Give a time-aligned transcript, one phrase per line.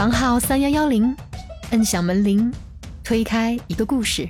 [0.00, 1.14] 房号三幺幺零，
[1.72, 2.50] 摁响门铃，
[3.04, 4.26] 推开一个故事。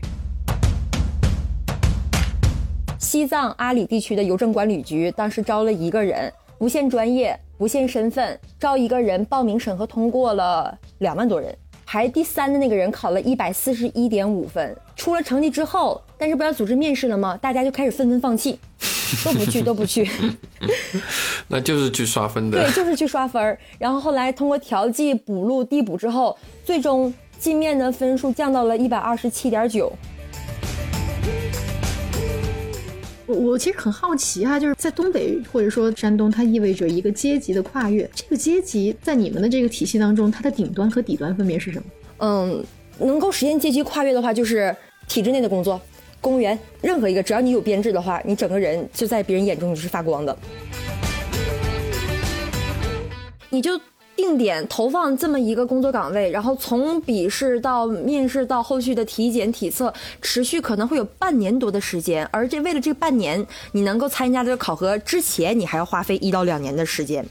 [2.99, 11.57] 西藏阿里地区的邮政管理局当时招了一个人，不限专业，不限身份，招一个人报名审核通过了两万多人，
[11.87, 14.77] 排第三的那个人考了一百四十一点五分。
[14.97, 17.37] 出了成绩之后，但是不要组织面试了吗？
[17.37, 18.59] 大家就开始纷纷放弃，
[19.25, 20.11] 都不去，都不去。
[21.49, 22.63] 那就是去刷分的。
[22.63, 23.59] 对，就是去刷分儿。
[23.79, 29.93] 然后后来通过调剂、补录、递补之后，最终进面的分数降到了一百二十七点九。
[33.27, 38.09] 我我其实很好奇哈，就是在东北或者说山东，它意味着一个阶级的跨越。
[38.15, 41.85] 这个阶级在你们的这个体系当中，它的顶端和底端分别是什么？
[42.19, 42.65] 嗯，
[42.99, 44.75] 能够实现阶级跨越的话，就是
[45.07, 45.81] 体制内的工作，
[46.21, 50.37] 公务员，任何一个，只要你有编制的话，你整个人就在别人眼中你是发光的。
[53.49, 53.81] 你就
[54.15, 62.25] 定点投放这么一个工作岗位，然后从笔试到面试到后续的体检体测，持续可能会有半年多的时间。
[62.31, 67.25] 而这为了这半年，你能够参加这个考核之前，你还要花费一到两年的时间。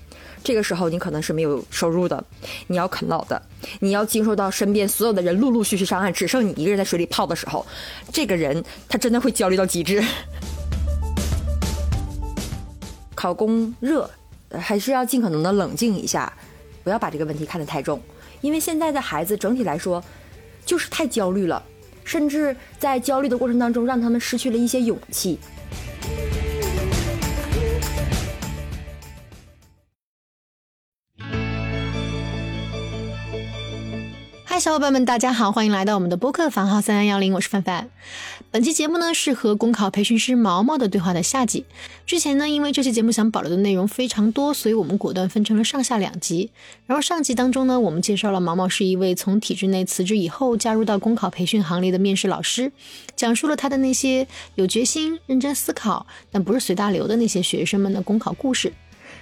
[0.44, 2.24] 这个时候你可能是没有收入的，
[2.68, 3.42] 你要啃老的，
[3.80, 7.66] 你要经受到身边所有的人陆陆续续上岸，只剩你一个人在水里泡的时候，
[8.12, 10.04] 这个人他真的会焦虑到极致。
[13.14, 14.10] 考公热，
[14.58, 16.32] 还是要尽可能的冷静一下，
[16.84, 18.02] 不要把这个问题看得太重，
[18.42, 20.02] 因为现在的孩子整体来说
[20.66, 21.62] 就是太焦虑了，
[22.06, 25.38] 甚至在焦虑的过程当中，让他们失去了一些勇气。
[34.60, 37.90] 小伙伴们，大家好，欢迎来到我们的播客房号三幺幺零，我是范范。
[38.52, 41.64] 本期节目呢是和公考培训师毛毛的对话的下集。
[42.06, 46.52] 之前呢，因为这期节目想保留的内容非常多，所以我们果断分成了上下两集。
[46.86, 52.74] 然后上集当中呢，我们介绍了毛毛是一位从体制内辞职以后加入到公考培训行列的面试老师，
[53.16, 58.74] 讲述了他的那些有决心、认真思考，但不是随大流的那些学生们的公考故事。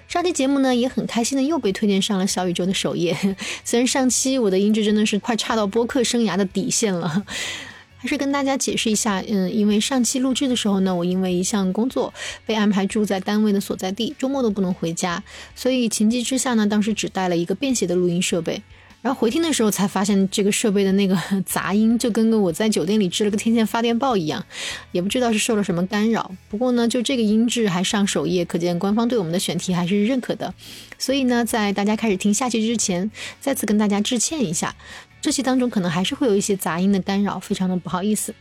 [0.07, 3.15] 上期节目呢也很开心的又被推荐上了小宇宙的首页，
[3.65, 7.25] 虽然上期我的音质真的是快差到播客生涯的底线了，
[7.99, 12.13] 还是跟大家解释一下，嗯，因为上期录制的时候呢，我因为一项工作
[12.45, 15.21] 被安排住在单位的所在地，周末都不能回家，
[15.55, 18.61] 所以情急之下呢，当时只带了一个便携的录音设备。
[19.01, 24.43] 然后回听的时候才发现，这个设备的那个杂音就跟个我在酒店里支了个天线发电报一样，
[24.91, 26.31] 也不知道是受了什么干扰。
[26.49, 30.53] 不过呢，就这个音质还上首页，可见官方对我们的选题还是认可的。
[30.97, 33.09] 所以呢，在大家开始听下期之前，
[33.39, 34.75] 再次跟大家致歉一下，
[35.21, 38.33] 这期当中可能还是会有一些杂音的干扰，非常的不好意思。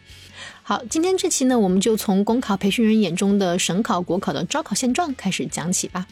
[0.63, 6.07] 好，今天这期呢，我们就从公考培训人眼中的省考、国考的招考现状开始讲起吧。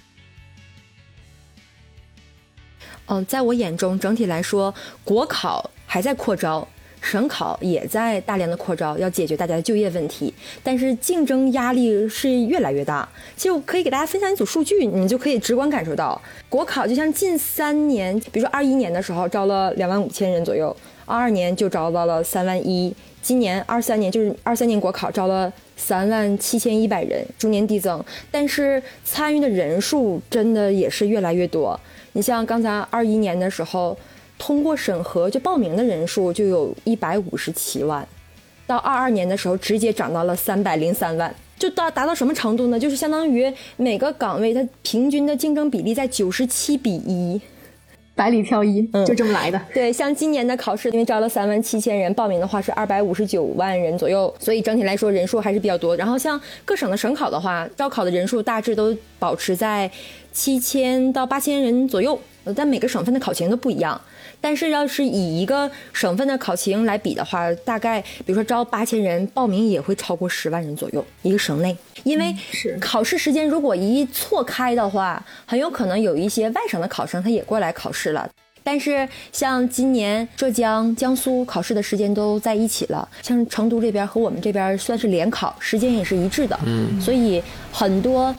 [3.07, 6.67] 嗯，在我眼中，整体来说，国考还在扩招，
[7.03, 10.33] 省考也在大量的扩招，要解决大家的就业问题。
[10.63, 13.07] 但是竞争压力是越来越大。
[13.37, 28.03] 其实我可以给大家分享一组数据，你们就可以直观感受到，国考就像近三年，比如说二一年的时候招了两万五千人左右，二二年就招到了三万一，今年二三年就是二三年国考招了三万七千一百人，逐年递增。
[28.31, 31.79] 但是参与的人数真的也是越来越多。
[32.15, 33.97] 你像刚才二一年的时候，
[34.39, 38.07] 通过审核就报名的人数就有一百五十七万，
[38.69, 42.79] 到二二年的时候直接涨到了三百零三万，就达达到什么程度呢？
[42.79, 47.41] 就是相当于每个岗位它平均的竞争比例在九十七比一，
[48.15, 49.61] 百里挑一，嗯就这么来的。
[49.75, 55.97] 对，像今年的考试，因为招了三万七千人，报名的话是二百五十九万人左右，所以整体来说人数还是比较多。
[55.97, 59.91] 然后像各省的省考的话，招考的人数大致都保持在。
[60.35, 62.21] 七千到八千人左右，
[62.55, 63.99] 但每个省份的考情都不一样。
[64.41, 71.75] 但是要是以一个省份的考情来比的话，大概比如说招八千人，报名也会超过十万人左右一个省内。
[72.03, 72.35] 因为
[72.79, 78.29] 考试时间如果一错开的话，很有可能有一些外省的考生他也过来考试了。
[78.63, 86.59] 但是像今年浙江、江苏考试的时间都在一起了，像成都这边和我们这边算是联考，时间也是一致的。
[86.67, 87.43] 嗯，所以
[87.73, 88.35] 很多。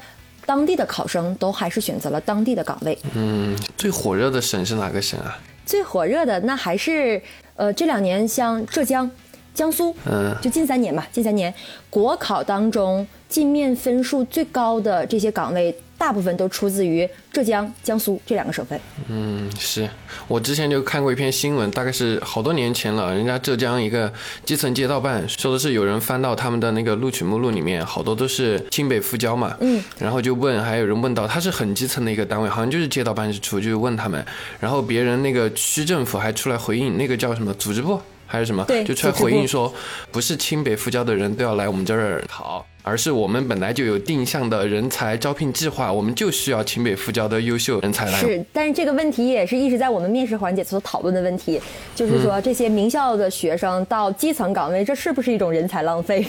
[0.46, 2.98] 当地的考生都还是选择了当地的岗位。
[3.16, 5.38] 嗯，最火热的省是哪个省啊？
[5.66, 7.22] 最火热的那还是，
[7.56, 9.10] 呃，这两年像浙江，
[9.54, 11.52] 江苏，嗯就近三年吧，近三年
[11.90, 18.80] 国考当中进面分数最高的这些岗位，大部分都出自于浙江、江苏这两个省份。
[19.08, 19.90] 嗯，是
[20.28, 23.14] 我之前就看过一篇新闻，大概是好多年前了。
[23.14, 24.12] 人家浙江一个
[24.46, 29.56] 基层街道办说的是，有人翻到他们的那个录取目录里面，好多都是清北复交嘛。
[29.62, 34.26] 嗯，然后就问，还有人问到他是很基层的一个单位，好像就是街道办事处，就问他们，
[34.60, 39.74] 然后别人那个区政府还出来回应，那个叫什么组织部还是什么，对就出来回应说，
[40.12, 42.66] 不是清北复交的人都要来我们这儿考。
[42.88, 51.60] 而是我们本来就有定向的人才招聘计划，我们就需要清北复交的优秀人才来是，但是这个问题也是一直在我们面试环节所讨论的问题，
[51.96, 56.24] 就是说这些名校的学生到基层岗位，这是不是一种人才浪费？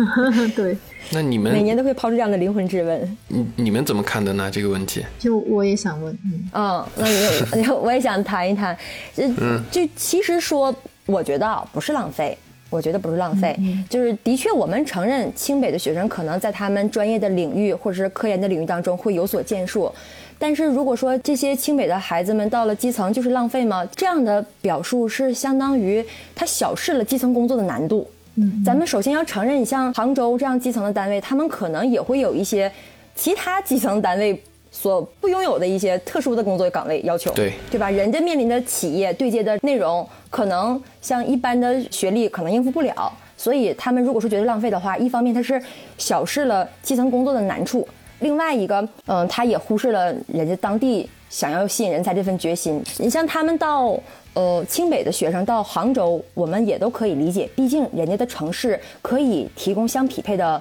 [0.54, 0.76] 对，
[1.12, 3.16] 那你们每年都会抛出这样的灵魂质问。
[3.28, 4.50] 你你们怎么看的呢？
[4.52, 5.02] 这个问题？
[5.18, 8.76] 就我也想问，嗯，嗯，那你 我也想谈一谈，
[9.16, 9.26] 这
[9.70, 10.74] 就其实说，
[11.06, 12.36] 我觉得啊不是浪费。
[12.70, 13.54] 我觉得不是浪费，
[13.90, 15.78] 就是的确，我们承认清北的。
[15.78, 17.28] 学生可能在他们专业的。
[17.28, 18.48] 领域或者是科研的。
[18.48, 19.92] 领域当中会有所建树，
[20.38, 21.98] 但是如果说这些清北的。
[21.98, 23.86] 孩子们到了基层就是浪费吗？
[23.94, 24.42] 这样的。
[24.62, 26.02] 表述是相当于
[26.34, 27.62] 他小视了基层工作的。
[27.64, 28.08] 难度。
[28.36, 30.90] 嗯，咱们首先要承认，你像杭州这样基层的。
[30.90, 32.72] 单位，他们可能也会有一些
[33.14, 34.42] 其他基层单位。
[34.72, 37.90] 所不拥有的一些特殊的工作岗位要求，对对吧？
[37.90, 45.62] 人家面临的企业对接的内容，可能像一般的学历可能应付不了，所以他们如果说觉得浪费的话，一方面他是
[45.98, 47.86] 小视了基层工作的难处，
[48.20, 52.82] 另外一个，嗯，他也忽视了人家当地想要吸引人才这份决心。
[52.96, 53.94] 你像他们到
[54.32, 60.60] 呃清北的学生到杭州，我们也都可以理解，毕竟人家的城市可以提供相匹配的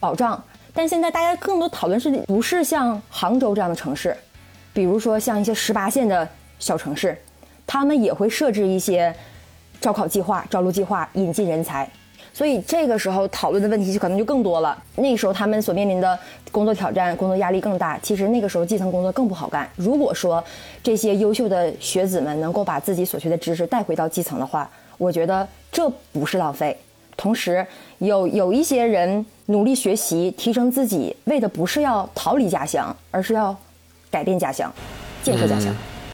[0.00, 0.42] 保障。
[0.72, 4.16] 但现在大家更多讨论是不是像杭州这样的城市，
[4.72, 6.28] 比如说像一些十八线的
[6.58, 7.16] 小城市，
[7.66, 9.14] 他们也会设置一些
[9.80, 11.88] 招考计划、招录计划，引进人才。
[12.32, 14.80] 所以这个时候讨论的问题就可能就更多了。
[14.94, 16.16] 那时候他们所面临的
[16.52, 17.98] 工作挑战、工作压力更大。
[17.98, 19.68] 其实那个时候基层工作更不好干。
[19.74, 20.42] 如果说
[20.82, 26.76] 这些优秀的学子们能够把自己所学的知识带回到基层的话，我觉得这不是浪费。
[27.20, 27.66] 同时，
[27.98, 33.54] 有有一些人努力学习、提升自己，为的不是要逃离家乡，而是要
[34.10, 34.72] 改变家乡、
[35.22, 35.66] 建设家乡。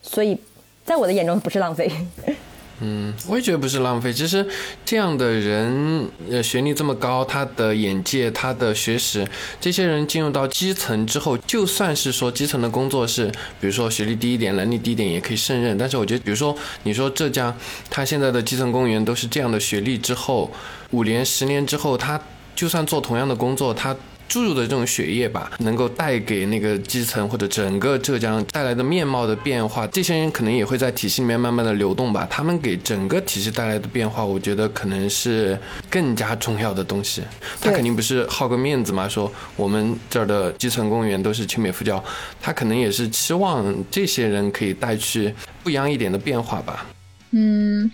[0.02, 0.36] 所以，
[0.84, 1.88] 在我的眼中，不是浪费。
[2.82, 4.12] 嗯，我也觉得不是浪费。
[4.12, 4.46] 其实
[4.84, 9.26] 这样的人，呃，学历这么高，他的眼界、他的学识，
[9.58, 13.28] 这些人进入到基层之后，就算是说基层的工作是，
[13.60, 15.78] 比如说学历低一点、能力低一点，也可以胜任。
[15.78, 17.56] 但是我觉得，比如说你说浙江，
[17.88, 20.50] 他现在的基层公务员都是这样的学历之后，
[20.90, 22.20] 五年、十年之后，他
[22.54, 23.96] 就算做同样的工作，他。
[24.28, 32.26] 注入的这种血液吧，能够带给那个基层或者整个浙江带来的面貌的变化，这些人可能也会在体系里面慢慢的流动吧。
[32.28, 35.56] 他们给整个体系带来的变化，我觉得可能是
[35.88, 37.22] 更加重要的东西。
[37.60, 42.02] 他肯定不是好个面子嘛，说我们这儿的基层公务员都是清北复教，
[42.42, 46.84] 他可能也是期望这些人可以带去不一样一点的变化吧。
[47.30, 47.88] 嗯，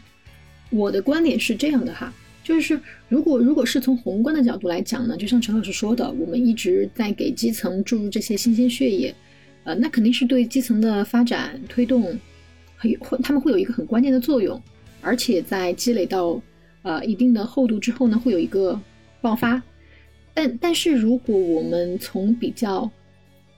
[0.70, 2.10] 我的观点是这样的哈。
[2.44, 2.78] 就是
[3.08, 9.14] 如果如果是从宏观的角度来讲呢，就像陈老师说的，我们一直在给基层注入这些新鲜血液，
[9.64, 12.18] 呃，那肯定是对基层的发展推动
[12.76, 14.60] 很会，他们会有一个很关键的作用，
[15.00, 16.42] 而且在积累到
[16.82, 18.78] 呃一定的厚度之后呢，会有一个
[19.20, 19.62] 爆发。
[20.34, 22.90] 但但是如果我们从比较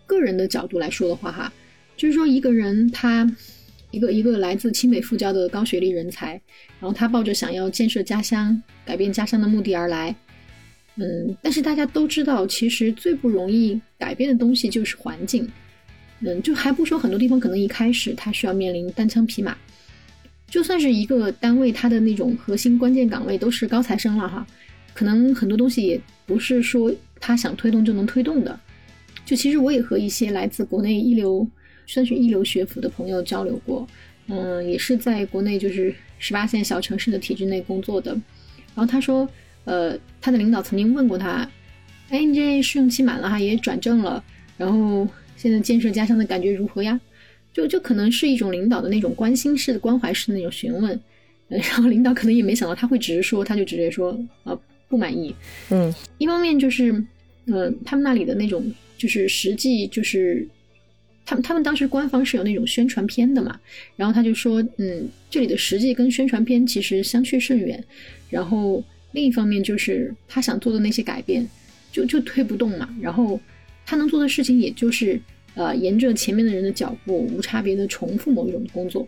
[0.07, 1.53] 个人的角度来说的话，哈，
[1.97, 3.31] 就是说一个人他。
[3.95, 6.33] 一个一个来自清北复交的高学历人才，
[6.81, 10.15] 然后他抱着想要建设家乡、改变家乡的目的而来，
[10.97, 15.49] 嗯，但是大家都知道，其实最不容易改变的东西就是环境，
[16.21, 19.57] 嗯，就还不说很多地方可能一开始他需要面临单枪匹马，
[20.49, 24.45] 就算是一个单位，他的那种核心关键岗位都是高材生了哈，
[24.93, 28.59] 可能很多东西也不是说他想推动就能推动的，
[29.25, 31.49] 就其实我也和一些来自国内一流。
[31.87, 33.87] 算是一流学府的朋友交流过，
[34.29, 38.13] 嗯，也是在国内就是十八线小城市的体制内工作的。
[38.75, 39.29] 然后他说，
[39.65, 41.49] 呃，他的领导曾经问过他，
[42.09, 44.25] 哎，你这试用期满了哈，也转正了，
[44.57, 46.99] 然后现在建设家乡的感觉如何呀？
[47.53, 50.99] 就就可能是一种领导的那种关心式的、关怀式的那种询问。
[51.47, 55.35] 然后领导可能也没想到他会直说，他就直接说，呃，不满意。
[55.71, 56.93] 嗯，一方面就是，
[57.47, 58.65] 嗯，他们那里的那种
[58.97, 60.49] 就是实际就是。
[61.27, 63.59] 他们他们当时官方是有那种宣传片的嘛，
[63.97, 67.83] 然后他就说，嗯，这里的实际跟宣传片其实相去甚远。
[68.29, 71.49] 然后另一方面就是他想做的那些改变，
[71.91, 72.89] 就就推不动嘛。
[73.01, 73.41] 然后
[73.87, 75.21] 他能做的事情也就是，
[75.55, 79.07] 呃，沿着前面的人的脚步，无差别的重复某一种工作。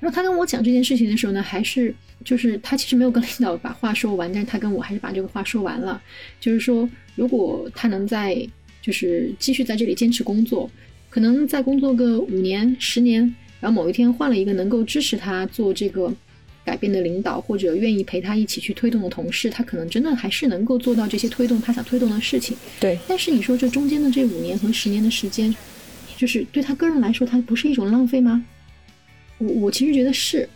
[0.00, 1.94] 然后他跟我讲这件事情的时候呢，还是
[2.24, 6.02] 就是他其实没有跟领导把话说完，但是他跟我还是把这个话说完了，
[6.40, 8.46] 就是说如果他能在
[8.82, 10.70] 就是继续在这里坚持工作，
[11.14, 13.20] 可能再工作个五年、十年，
[13.60, 16.12] 然后某一天换了一个能够支持他做这个
[16.64, 22.56] 改变的领导，或者愿意陪他一起去推动的同事，他可能真的还是能够做到这些推动他想推动的事情。
[22.80, 25.54] 对，但是你说这中间的这五年和十年的时间，
[26.16, 28.44] 就是对他个人来说，他不是一种浪费吗？
[29.38, 30.48] 我我其实觉得是，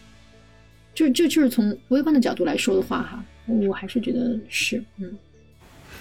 [0.93, 5.17] 就就就是从微观的角度来说的话，哈，我还是觉得是，嗯，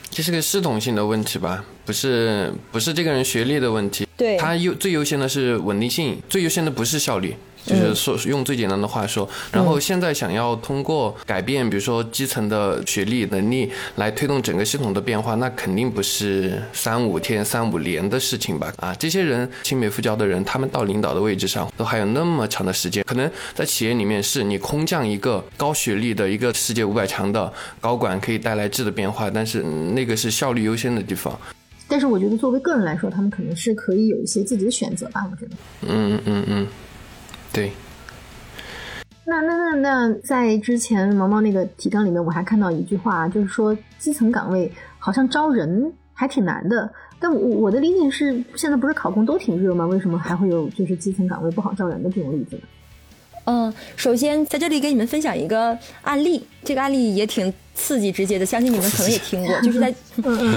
[0.10, 7.36] 这是个系统性的问题吧，不是不是这个人学历的问题，对，它优最优先的是稳定性，最优先的不是效率。
[7.66, 18.74] 就是说用最简单的话说，然后现在想要通过改变，比如说基层的学历能力来推动整个系统的变化，那肯定不是三五天、三五年的事情吧？
[18.78, 31.38] 啊，这些人青梅复交的人，他们到领导的位置上都还有那么长的时间，可能在企业里面是你空降一个高学历的一个世界五百强的高管可以带来质的变化，但是那个是效率优先的地方。
[31.88, 35.56] 但是我觉得作为个人来说，他们可能是可以有一些自己的选择吧，我觉得。
[35.88, 36.68] 嗯嗯嗯。
[37.54, 37.72] 对，
[39.26, 46.92] 那那那那在之前毛毛那个提纲里面，我还看到一句话，就是说基层岗位好像招人还挺难的。
[47.20, 49.88] 但我我的理解是，现在不是考公都挺热吗？
[49.88, 52.62] 为什么还会有就是基层岗位不好招人的这种例子呢？
[53.50, 59.94] 嗯，首先在这里给你们分享一个案例，这个案例也挺刺激直接的，相信你们可能也听过，就是在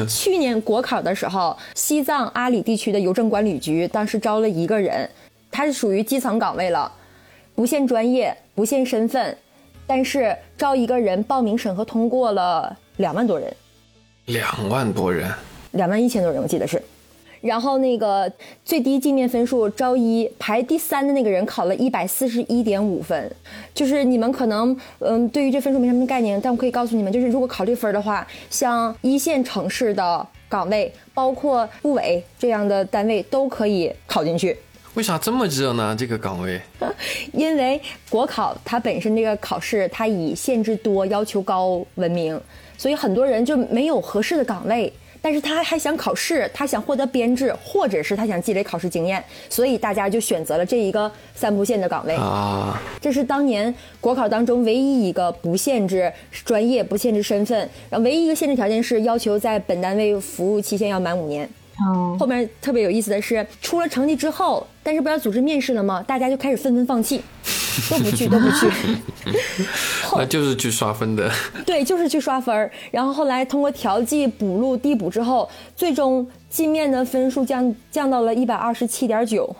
[0.08, 5.08] 去年国考的时候，西藏阿里地区的邮政管理局当时招了一个人。
[5.52, 6.90] 他是属于基层岗位了，
[7.56, 9.36] 不限专业，不限身份，
[9.84, 13.52] 但是招一个人报名审核通过了两万多人，
[14.26, 15.28] 两万多人，
[15.72, 16.80] 两万一千多人我记得是，
[17.40, 18.30] 然后那个
[18.64, 23.30] 最低镜面分数招一排第三的那个人考了一百四十一点五分，
[23.74, 34.56] 就是你们可能嗯对于这分数没什么概念，但我可以告诉你们，就是如果考这分的话，像一线城市的岗位，包括部委这样的单位都可以考进去。
[34.94, 35.94] 为啥这么热呢？
[35.96, 36.60] 这个岗位，
[37.32, 37.80] 因为
[38.10, 42.38] 国考它本身这个考试它以限制多、要求高闻名，
[42.76, 52.80] 所以很多人就没有合适的岗位，但是他还想考试，他想获得编制，或者是他想积累考试经验，所以大家就选择了这一个三不限的岗位啊。
[53.00, 56.12] 这是当年国考当中唯一一个不限制
[56.44, 57.58] 专业、不限制身份，
[57.90, 61.48] 然后唯一一个限制条件是要求在本单位服务期限要满五年。
[62.18, 66.04] 后面特别有意思的是，出了成绩之后，但是不要组织面试了吗？
[66.06, 67.22] 大家就开始纷纷放弃，
[67.90, 68.68] 都不去，都不去。
[70.16, 71.30] 那就是去刷分的。
[71.66, 79.54] 对，就是去刷分然后后来通过调剂、补录、递补之后，最终进面的分数降降到了一百二十七点九。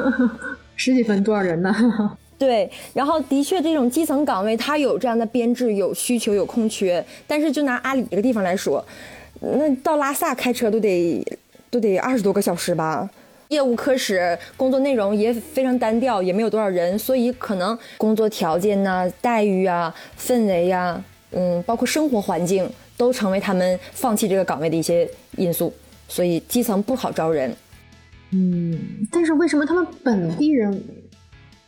[0.76, 1.74] 十几分多少人呢？
[2.38, 8.84] 对，然后的确这种基层岗位它有这样的编制、有需求、有空缺，但是就拿阿里这个地方来说，
[9.40, 11.24] 那到拉萨开车都得。
[11.70, 13.06] 都得二十多个小时吧，
[13.48, 21.02] 业务科室工作内容也非常单调，也没有多少人，所以可能工作条件呐、待遇啊、氛围呀，
[21.32, 25.72] 嗯，包括生活环境，都成为他们放弃这个岗位的一些因素，
[26.08, 27.54] 所以基层不好招人。
[28.32, 28.78] 嗯，
[29.10, 30.82] 但是为什么他们本地人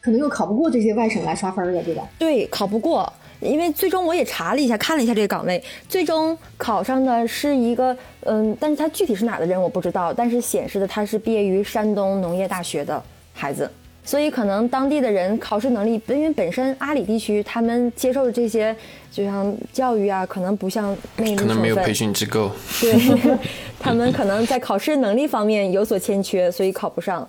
[0.03, 2.07] 可能又考不过这些外省来刷分的，对吧？
[2.19, 3.11] 对，考不过。
[3.41, 13.71] 因为最终我也查了一下，看了一下这个岗位，最终考上的是一个，嗯，但是他具体是哪的人我不知道，但是显示的他是毕业于山东农业大学的孩子，
[14.05, 18.77] 所以可能当地的人考试能力，因为本身阿里地区他们接受的这些，
[19.11, 22.95] 就像教育啊，可能不像那可能没有培训机构，对
[23.81, 27.27] 他们可能在考试能力方面有所欠缺，所以考不上。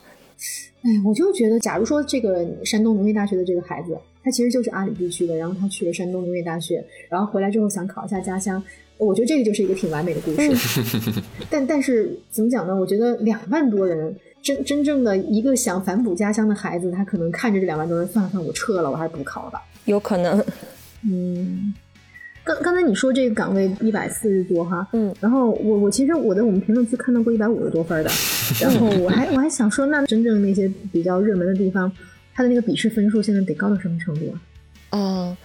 [0.84, 3.98] 哎，我就觉得，假如说这个山东农业大学的这个孩子。
[4.24, 8.62] 他其实就是阿里地区的，然后他去了山东农业大学，然后回来之后想考一下家乡。
[8.98, 11.22] 我觉得这个就是一个挺完美的故事。
[11.50, 12.76] 但但是怎么讲呢？
[12.76, 19.60] 我觉得两万多人真真正的一个想反哺家乡的孩子，他可能看着这两万多人，算了算，我撤了，我还是不考了吧。
[19.86, 20.44] 有可能。
[21.04, 21.74] 嗯。
[22.44, 28.10] 刚刚才你说这个岗位一百四十多哈，嗯，然后我我其实我在我们评论区看到过一百五十多分的，
[28.60, 31.92] 然后我还我还想说，那真正那些比较热门的地方。
[32.42, 34.42] 他的那个笔试分数现在得高到什么程度啊？
[34.90, 35.38] 嗯，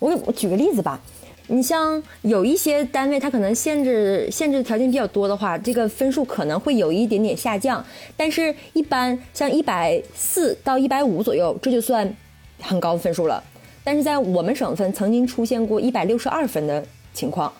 [0.00, 1.00] 我我举个例子吧，
[1.46, 7.84] 你像有一些单位，它可能限制限制条件比较多的话，这个分数可能会有一点点下降。
[8.16, 12.12] 但是，一般像一百四到一百五左右，这就算
[12.58, 13.40] 很高的分数了。
[13.84, 17.52] 但是在我们省份曾经出现过一百六十二分的情况，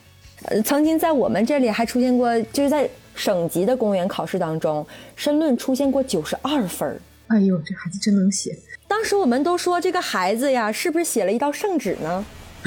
[0.47, 7.00] 呃，曾经在我们这里还出现过，就是在省级的公务员考试当中，申论出现过九十二分。
[7.28, 8.59] 哎呦，这孩子真能写。
[8.90, 12.25] 当时我们都说这个孩子呀，是不是写了一道圣旨呢？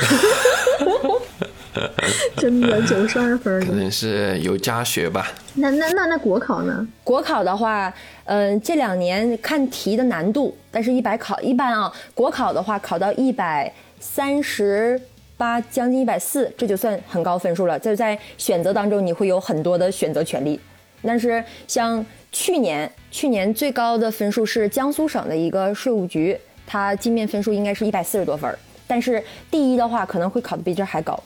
[2.38, 5.34] 真的九十二分可能是有家学吧。
[5.56, 6.88] 那那那那国考呢？
[7.04, 14.98] 国考的话，嗯、这两年看题的难度，但是一百考一般啊，国考的话考到一百三十
[15.36, 17.78] 八，将近一百四，这就算很高分数了。
[17.78, 20.58] 这在选择当中，你会有很多的选择权利。
[21.04, 28.58] 但是像去年，去年最高的分数是江苏省的一个税务局，它进面分数应该是一百四十多分儿，
[28.88, 31.22] 但是第一的话可能会考的比这还高。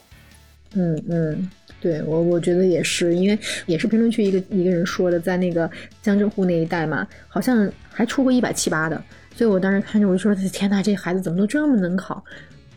[0.74, 5.70] 嗯嗯，对我我觉得也是，因为也是评论区一个一个人说的，在那个
[6.02, 9.02] 江浙沪那一带嘛，好像还出过一百七八的，
[9.36, 12.22] 所以我当时看着我就说，天呐，这孩子怎么都这么能考？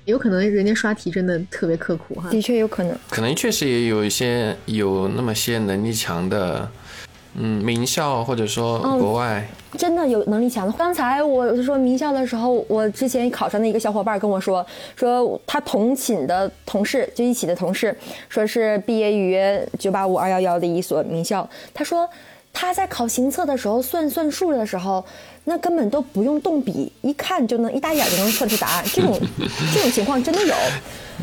[0.07, 2.31] 有可能人家刷题真的特别刻苦哈。
[2.31, 2.97] 的确有可能。
[3.11, 6.69] 可能确实也有一些有那么些能力强的，
[7.35, 9.47] 嗯，名校或者说国外，
[9.79, 10.73] 真的有能力强的。
[10.73, 17.97] 刚才我就说名校的时候，我之前考上的一个小伙伴跟我说，说他同寝的同事，就一起的同事，
[18.29, 19.41] 说是毕业于
[19.79, 21.49] 九八五二幺幺的一所名校。
[21.73, 22.09] 他说
[22.53, 25.05] 他在考行测的时候算算数的时候，
[25.45, 28.85] 那根本都不用动笔，一看就能一打眼就能测出答案。
[28.93, 29.17] 这种
[29.73, 30.55] 这种情况真的有。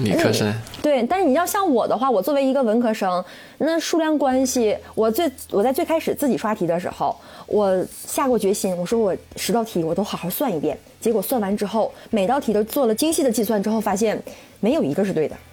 [0.03, 0.53] 理科生。
[0.81, 3.23] 对，但是你要像我的话，我作为一个文科生，
[3.57, 10.77] 那数量关系，我最我在最开始自己刷题的时候，我下过决心，我说我十道题我都好好算一遍。
[10.99, 14.21] 结果算完之后，每道题都做了精细的计算之后，发现
[14.59, 15.35] 没有一个是对的。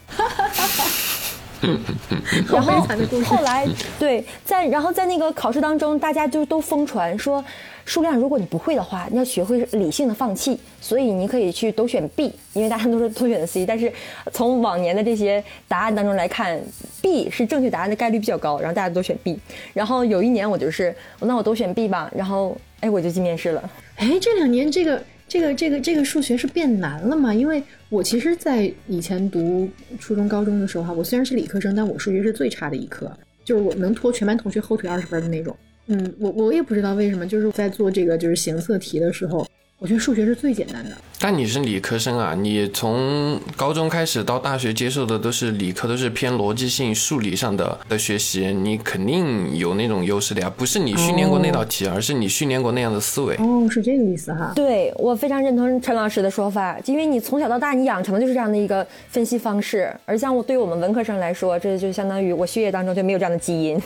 [2.53, 2.87] 然后
[3.25, 3.67] 后来
[3.99, 7.43] 对，在然后在那个考试当中，大家就都疯传说，
[7.85, 13.93] 数量如果你不会的话，你要学会理性的放弃，所以你可以去都选 B，因为大家都是都选的 C，但是
[14.33, 16.61] 从往年的这些答案当中来看
[17.03, 19.39] ，B 是正确答案的概率比较高，然后大家都选 B，
[19.73, 23.71] 然后有一年我就是，那我都选 B 吧，然后哎我就进面试了。
[23.97, 27.35] 哎，这两年这个这个这个这个数学是变难了吗？
[27.35, 29.69] 因为我其实，在以前读
[30.01, 33.13] 初中、高中的时候哈，我虽然是理科生，但我数学是最差的一科，
[33.45, 35.55] 就是我能拖全班同学后腿二十分的那种。
[35.87, 39.47] 嗯，我我也不知道为什么，就是在做这个就是行测题的时候，
[39.79, 40.97] 我觉得数学是最简单的。
[41.21, 50.53] 但你是理科生啊，你从高中开始到大学接受的都是理科，都是偏逻辑性、数理上的的学习，你肯定有那种优势的呀。
[50.55, 53.35] 不是你训练过那道题，而是你训练过那样的思维。
[53.37, 54.53] 哦，是这个意思哈。
[54.55, 63.81] 对我非常认同陈老师的说法，因为你从小到大你养成的就是这样的一个分析方式，而像我对于我们文科生来说，这就相当于我血液当中就没有这样的基因。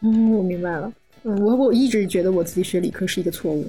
[0.00, 0.92] 嗯，我明白了。
[1.24, 3.68] 嗯，我我一直觉得我自己学理科是一个错误。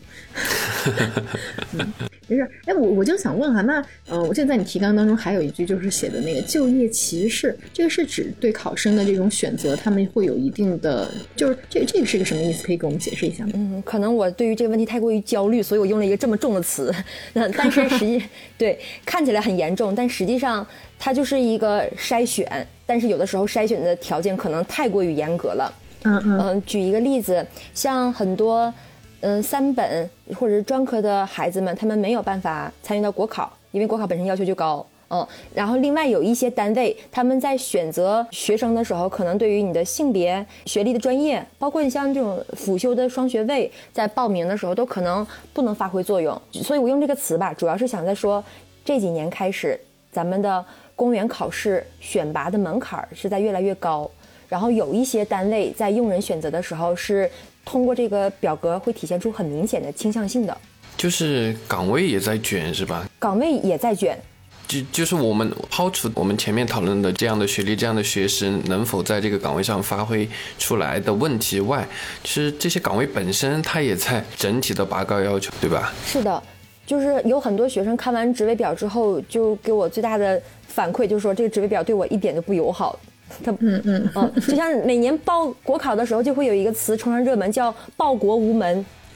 [1.74, 1.94] 嗯，
[2.28, 2.48] 没事。
[2.66, 12.64] 哎，我我就想问哈，那呃，我记得在你提纲当中还有一句，就是写的那个就业歧视，这个是指对考生的这种选择，他们会有一定的，就是这这个是个什么意思？
[12.64, 13.52] 可以给我们解释一下吗？
[13.56, 16.94] 嗯，可能我对于这个问题太过于焦虑，所以我用了一个这么重的词。
[17.34, 18.22] 那但是实际
[18.60, 20.66] 对看起来很严重，但实际上
[21.00, 25.74] 它就是一个筛选，但是有的时候筛选的条件可能太过于严格了。
[26.04, 28.74] 嗯嗯，举一个例子，像很多
[29.22, 34.86] 嗯三本或者是专科的孩子们，他们没有办法参与到国考，因为国考本身要求就高。
[35.12, 46.40] 嗯，然后另外有一些单位，他们在选择学生的时候，可能对于你的性别、学历的专业，包括你像这种辅修的双学位，在报名的时候都可能不能发挥作用。
[46.52, 48.44] 所以我用这个词吧，主要是想在说
[48.86, 49.80] 这几年开始，
[50.12, 50.64] 咱们的
[50.96, 54.08] 公务员考试选拔的门槛是在越来越高。
[54.50, 57.30] 然后有一些单位在用人选择的时候是
[57.64, 60.58] 通过这个表格会体现出很明显的倾向性的，
[60.98, 63.08] 就是岗位也在卷，是吧？
[63.20, 64.20] 岗位也在卷。
[64.68, 71.88] 就就是我们抛除我们前面讨论的这样的学历、这样的学识能否在这个岗位上发挥出来的问题外，
[72.24, 75.92] 其实这些岗位本身它也在整体的拔高要求，对吧？
[76.06, 76.44] 是的，
[76.86, 83.00] 就是有很多学生看完职位表之后，就给我最大的反馈就是说这个职位表对我一点都不友好。
[83.44, 88.86] 他嗯嗯嗯，就像每年报国考的时候，就会有一个词冲上热门，叫“报国无门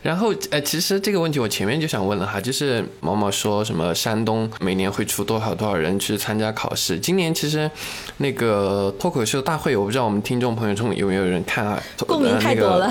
[0.00, 6.98] 然后，呃，其实这个问题我前面就想问了哈，就是毛毛说什么山东每年会出多少多少人去参加考试？
[6.98, 7.70] 今年其实
[8.18, 11.82] 那个脱口秀大会，我不知道我们听众朋友中有没有人看啊？
[12.06, 12.90] 共鸣太多了。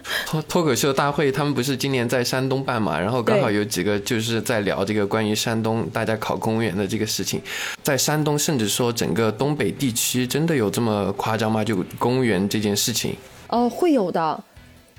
[0.26, 2.98] 脱脱口秀大会，他们不是今年在山东办嘛？
[2.98, 7.40] 然后刚好有几个就是在聊这个关于山东大家考公务员的这个事情，
[7.82, 11.62] 在山东甚至说整个东北地区真的有这么夸张吗？
[11.64, 13.16] 就公务员这件事情？
[13.48, 14.44] 哦，会有的。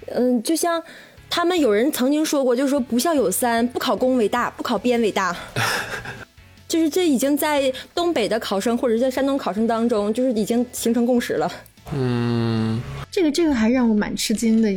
[0.07, 0.81] 嗯，就像
[1.29, 5.35] 他们有人曾经说过，就是说不孝有三，不考公为大，不考编为大。
[6.67, 11.51] 就是这已经在东北的考生或者在山东考生当中，就是已经形成共识了。
[11.93, 12.81] 嗯，
[13.13, 14.69] 这个这个还让我蛮吃惊的。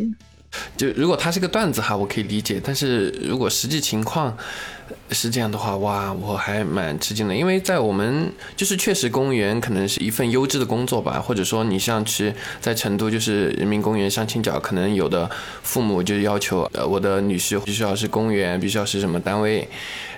[0.77, 4.37] 就如果他是个段子哈，我可以理解，但是如果实际情况。
[5.11, 15.31] 是这样的话，哇，我还蛮吃惊的，因为在我们就是确实公务员可能是一份优质的工作吧，或者说你像去在成都就是人民公务员相亲角，可能有的
[15.62, 19.68] 父母就要求，呃，我的女婿必须要是公务员，必须要是什么单位，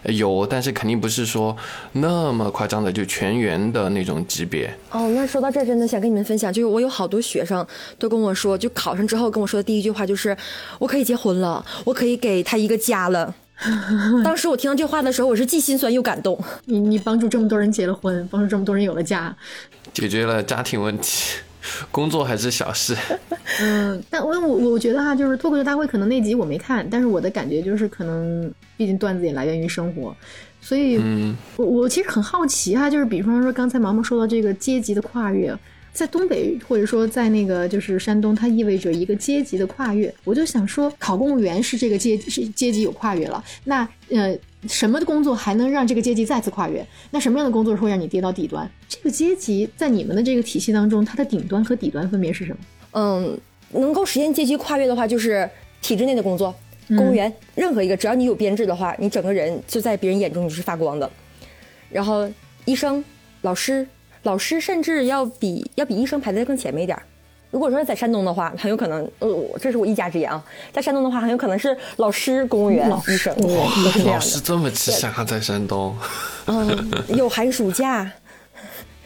[0.04, 1.56] 有，但是肯定不是说
[1.92, 4.72] 那么夸张的就全员的那种级别。
[4.90, 7.66] 哦，那说到这真的想跟你们分享，就是我有好多学生
[7.98, 10.36] 都跟我说，就考上之后跟我说的第一句话就是，
[10.78, 13.34] 我可以结婚了，我可以给他一个家了。
[14.22, 16.38] 当时我听到这话的时候，我是既心酸又感动。
[16.66, 19.34] 你你帮助这么多人结了婚，帮助这么多人有了家，
[19.92, 21.40] 解决了家庭问题，
[21.90, 22.96] 工作还是小事。
[23.60, 30.14] 嗯，但我我我觉得哈，就是脱口秀大会可能那集我没看，但是我的感觉就是，可能毕竟段子也来源于生活，
[30.60, 35.56] 所以，嗯我我其实很好奇哈，就是比方说刚才毛毛说到这个阶级的跨越。
[35.92, 40.12] 在东北，或者说在那个就是山东，它意味着一个阶级的跨越。
[40.24, 43.42] 我就想说，考公务员是这个阶级是阶级有跨越了。
[43.64, 44.98] 那呃，什么？
[45.00, 46.86] 的工作还能让这个阶级再次跨越？
[47.10, 48.70] 那什么样的工作会让你跌到底端？
[48.88, 52.58] 这个阶级在你们的这个体系当中，它的顶端和底端分别是什么？
[52.92, 53.38] 嗯，
[53.72, 55.48] 能够实现阶级跨越的话，就是
[55.82, 56.54] 体制内的工作，
[56.88, 61.10] 公务员，任何一个，只要你有编制的话，你整个人就在别人眼中你是发光的。
[61.90, 62.30] 然后，
[62.64, 63.04] 医生、
[63.42, 63.86] 老师。
[64.22, 66.98] 老师甚至要比要比医生排在更前面一点。
[67.50, 70.44] 如果说在山东的话，很有可能，呃，这是我一家之言啊。
[70.70, 73.34] 在山东的话，很有可能是老师、公务员、医生，
[74.04, 75.96] 老师这么吃香，在山东，
[76.46, 78.12] 嗯，有寒暑假，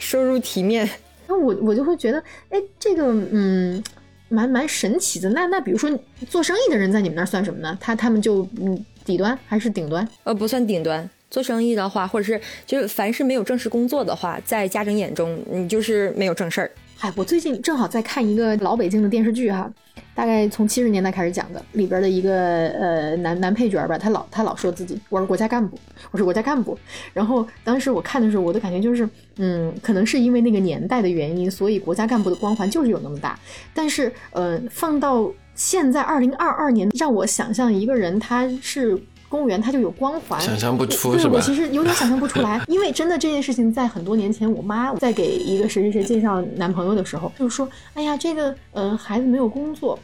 [0.01, 0.91] 收入体面。
[1.29, 3.81] 那我我就会觉得，哎，这个嗯，
[4.29, 5.31] 蛮蛮神奇的。
[5.31, 5.89] 那那比如说
[6.29, 7.79] 做生意的人在你们那儿算什么呢？
[7.81, 10.07] 他他们就嗯底端还是顶端？
[10.25, 11.09] 呃，不算顶端。
[11.33, 16.71] 做生意的话，或者是就是凡是没有正式工作的话，在家长眼中，你就是没有正事儿。
[16.95, 19.69] 嗨，我最近正好在看一个老北京的电视剧哈，
[20.15, 25.79] 大概从七十年代开始讲的，里边的一个呃男男配角吧，他老他老说自己我是国家干部，
[26.11, 26.79] 我是国家干部。
[27.15, 33.41] 然后当时我看的时候，我的感觉就是，嗯，可能是因为那个年代的原因，所以国家干部的光环就是有那么大。
[33.73, 39.03] 但是呃，放到现在二零二二年，让我想象一个人他是。
[39.33, 41.37] 公务员他就有光环，想象不出是吧？
[41.37, 49.99] 我其实有点想象不出来， 因为真的这件事情在很多年前，我妈在给一个谁谁谁介绍男朋友的时候，就是说，哎呀，这个呃孩子没有工作。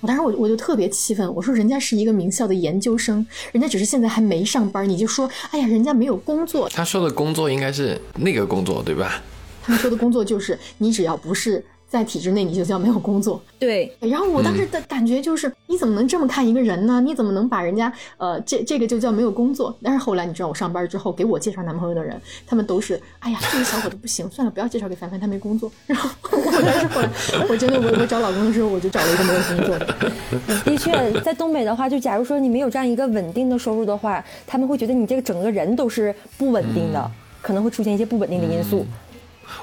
[0.00, 6.66] 我当时我我就特别气愤，我说人家是一个名校的研究生，人家只是现在还没上班，你就说，哎呀，人家没有工作。
[6.70, 9.22] 他说的工作应该是那个工作对吧？
[9.62, 11.62] 他们说的工作就是你只要不是。
[11.88, 13.90] 在体制内你就叫没有工作， 对。
[14.00, 17.00] 然后我当时的感觉就是，你怎么能这么看一个人呢？
[17.00, 19.74] 你怎么能把人家呃这这个就叫没有工作？
[19.82, 25.72] 但是后来你知道，我上班之后给我介绍男朋友的人，他们都是，哎呀，这个小伙子不行，算了，不要介绍给凡凡，他没工作。
[25.86, 27.08] 然后我当时后来，
[27.48, 30.12] 我真的我我找老公的时候，我就找了一个没有工作的。
[30.66, 38.84] 的确，在东北的话，就假如说你没有这样一个稳定的收入的话，他们会觉得你这个整个人都是不稳定的，可能会出现一些不稳定的因素。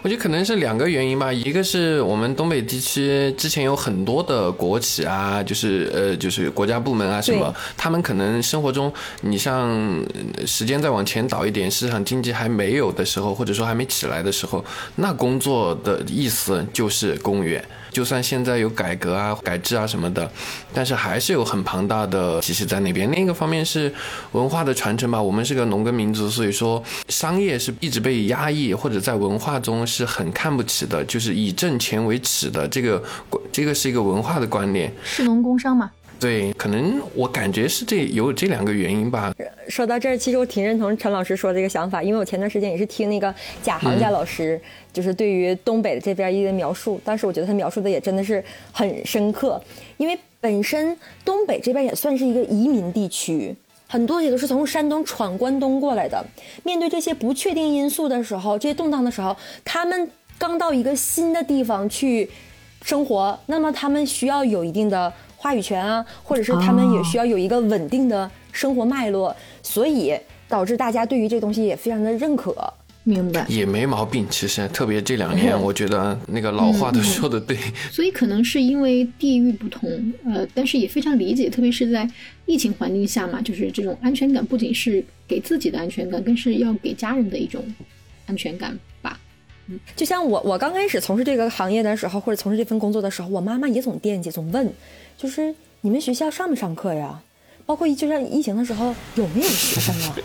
[0.01, 10.03] 我觉得可能是两个原因吧，一个是我们东北地区之前有很多的国企啊，就是呃，就是国家部门啊什么，他们可能生活中，你像
[10.45, 14.63] 时间再往前倒一点，市场经济还没有的时候，或者说还没起来的时候，
[14.95, 17.63] 那工作的意思就是公务员。
[17.95, 20.29] 就算现在有改革啊、改制啊什么的，
[20.73, 23.09] 但是还是有很庞大的体系在那边。
[23.09, 23.89] 另一个方面是
[24.33, 32.67] 文化的传承吧，我们是个农耕民族，所以说商业是一直被压抑，或者在文化中是很看不起的，就是以挣钱为耻的。
[32.67, 33.01] 这个
[33.49, 35.89] 这个是一个文化的观念，是农工商嘛。
[36.19, 39.33] 对，可能我感觉是这有这两个原因吧。
[39.67, 44.59] 说到这儿，其实我挺认同陈老师说的这个想法，因为我前段时间也是听那个贾行家老师，
[44.93, 49.61] 就是对于东北的这边一个描述，当时我觉得他描述的也真的是很深刻，
[49.97, 53.53] 因为本身东北这边也算是一个移民地区，
[53.87, 56.25] 很多也都是从山东闯关东过来的。
[56.63, 62.29] 面对这些不确定因素的时候，这些动荡的时候，他们刚到一个新的地方去
[62.83, 65.13] 生活，那么他们需要有一定的。
[65.45, 70.11] 话语权啊，或者是他们也需要有一个稳定的生活脉络，所以
[70.49, 72.51] 导致大家对于这东西也非常的认可。
[73.03, 74.25] 明白，也没毛病。
[74.27, 77.55] 其实特别这两年，我觉得那个老话都说的对。
[77.91, 82.09] 所以可能是因为地域不同，呃，但是也非常理解，特别是在
[82.47, 87.63] 疫情环境下嘛，就是这种安全感不仅是给自己的安全感，更是要给家人的一种
[88.25, 88.75] 安全感。
[89.95, 94.71] 就像我，我刚开始从事这个行业的时候，或者从事这份工作的时候，我妈妈也总惦记，总问，
[95.17, 97.21] 就是你们学校上没上课呀？
[97.65, 100.15] 包括就像疫情的时候有没有学生啊？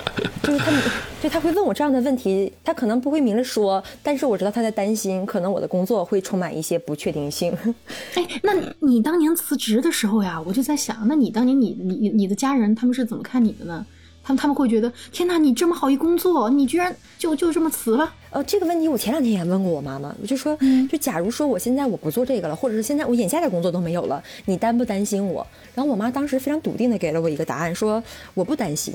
[0.42, 0.82] 就是他们，
[1.22, 7.56] 就他会问我这样的问题，他可能不会明着说，但是我知道他在担心，可能我的工作会充满一些不确定性。
[8.16, 13.86] 哎，那你当年辞职的时候呀，我就在想，那你当年你你你的家人他们是怎么看你的呢？
[14.22, 18.12] 他们他们会觉得，天哪，你这么好一工作，你居然就就这么辞了？
[18.30, 20.56] 呃，这个问题我前两天也问过我妈妈，我就说，
[20.88, 25.44] 就假如说我现在我不做这个了，或者是现在我眼下的工作都没有了，你担不担心我？
[25.74, 28.02] 然后我妈当时非常笃定的给了我一个答案，说
[28.34, 28.94] 我不担心，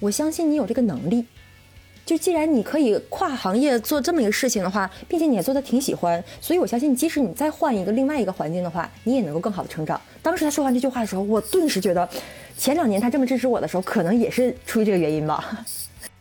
[0.00, 1.24] 我相信你有这个能力。
[2.04, 9.98] 就既然你可以跨行业做这么一个事情的话，并且你也做的挺喜欢，所以我相信，即使你再换一个另外一个环境的话，你也能够更好的成长。
[10.20, 12.06] 当时他说完这句话的时候，我顿时觉得，
[12.58, 15.64] 前两年他这么支持我的时候，可能也是出于这个原因吧。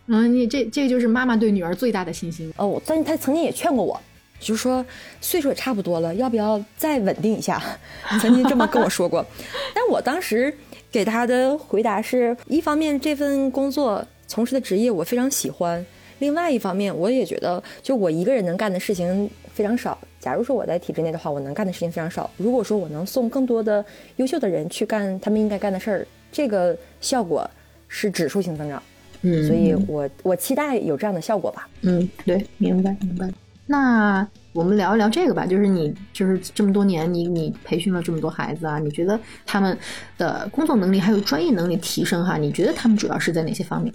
[0.07, 2.81] 嗯，你这这就是妈妈对女儿最大的信心哦。
[2.85, 3.99] 但是他曾经也劝过我，
[4.39, 4.85] 就说
[5.21, 7.61] 岁数也差不多了，要不要再稳定一下？
[8.21, 9.25] 曾经这么跟我说过。
[9.73, 10.53] 但我当时
[10.91, 14.05] 给他的回答是一方面，这份工作。
[14.27, 15.85] 从事的职业我非常喜欢，
[16.19, 19.97] 另外一方面我也觉得，就我一个人能干的事情非常少。
[20.21, 22.29] 假如说我在体制内的话，我能干的事情非常少。
[22.37, 23.83] 如果说我能送更多的
[24.15, 27.45] 优秀的人去干他们应该干的事儿，这个效果
[27.89, 28.81] 是指数性增长。
[29.21, 31.67] 嗯，所以我我期待有这样的效果吧。
[31.81, 33.29] 嗯，对，明白明白。
[33.67, 39.77] 那我们聊一聊这个吧，就是你就是这么多年，你你培训了这么多孩子啊，你觉得他们
[40.17, 42.37] 的工作能力还有专业能力提升哈？
[42.37, 43.93] 你觉得他们主要是在哪些方面？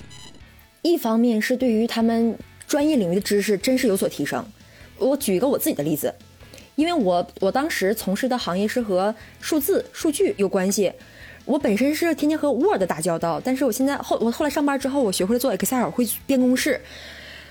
[0.82, 2.34] 一方面是对于他们
[2.66, 4.42] 专业领域的知识真是有所提升。
[4.98, 6.14] 我举一个我自己的例子，
[6.76, 10.90] 因为我我当时从事的行业是和数字数据有关系，
[11.46, 16.78] 我本身是天天和 Word 打交道，但是我现在后我后来上班之后，我学会了做 Excel，会编公式，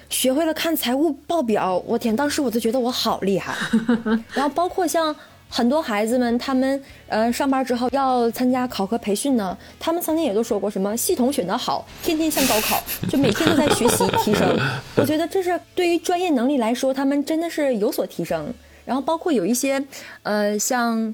[0.10, 1.82] 学会了看财务报表。
[1.88, 3.56] 我天，当时我就觉得我好厉害。
[4.36, 5.16] 然后包括像。
[5.48, 14.60] 很多孩子们，他们呃上班之后要参加考核培训呢，他们曾经也都说过什么系统选得好，天天像高考，就每天都在学习提升。
[14.96, 18.52] 我觉得这是对于专业能力来说，他们真的是有所提升。
[18.86, 19.82] 然后包括有一些
[20.24, 21.14] 呃像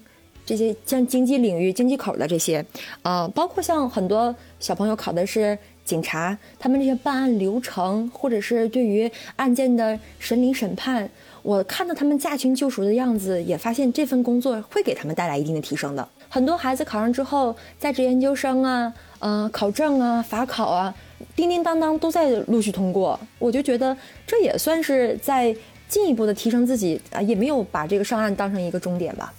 [0.52, 2.66] 这些像经济领域、经济口的这些，
[3.04, 11.10] 呃，包括像很多小朋友考的是警察，他们这些办案流程，或者是对于案件的审理审判。
[11.42, 16.06] 我看到他们驾轻就熟的样子，也发现这份工作会给他们带来一定的提升的。
[16.28, 20.94] 很多孩子考上之后，在职研究生啊、呃考证啊、法考啊，
[21.34, 23.18] 叮叮当当都在陆续通过。
[23.40, 23.96] 我就觉得
[24.28, 25.56] 这也算是在
[25.88, 29.34] 进一步的提升自己啊，也没有把这个上岸当成一个终点吧。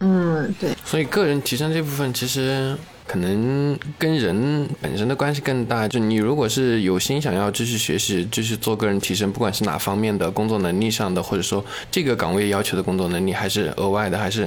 [0.00, 0.70] 嗯，对。
[0.84, 2.76] 所以个人提升这部分其实。
[3.08, 5.88] 可能跟人本身的关系更大。
[5.88, 14.46] 就你如果是有心想要继续学习，继续做个人提升，不管是哪方面的工作能力上的，或者说这个岗位要求的工作能力，还是额外的，还是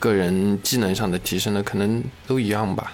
[0.00, 2.92] 个人技能上的提升的，可能都一样吧。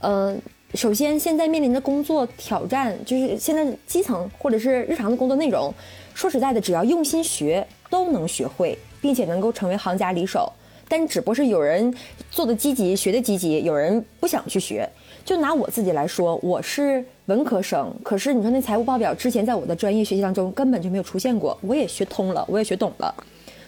[0.00, 0.36] 呃，
[0.74, 5.72] 首先现在面临的工作挑战，就是现在基层或者是日常的工作内容，
[6.12, 10.52] 说实在的，只要用心学，都能学会，并且能够成为行家里手。
[10.88, 11.92] 但只不过是有人
[12.30, 14.88] 做的积极，学的积极，有人不想去学。
[15.24, 23.12] 就拿我自己来说，我是文科生，可是你说那财务报表之前在我的专业学习当中根本就没有出现过，我也学通了，我也学懂了。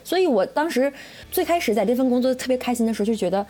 [0.05, 0.93] 所以我当时
[1.33, 3.45] 最开始在这份工作特别开心的时候，就觉得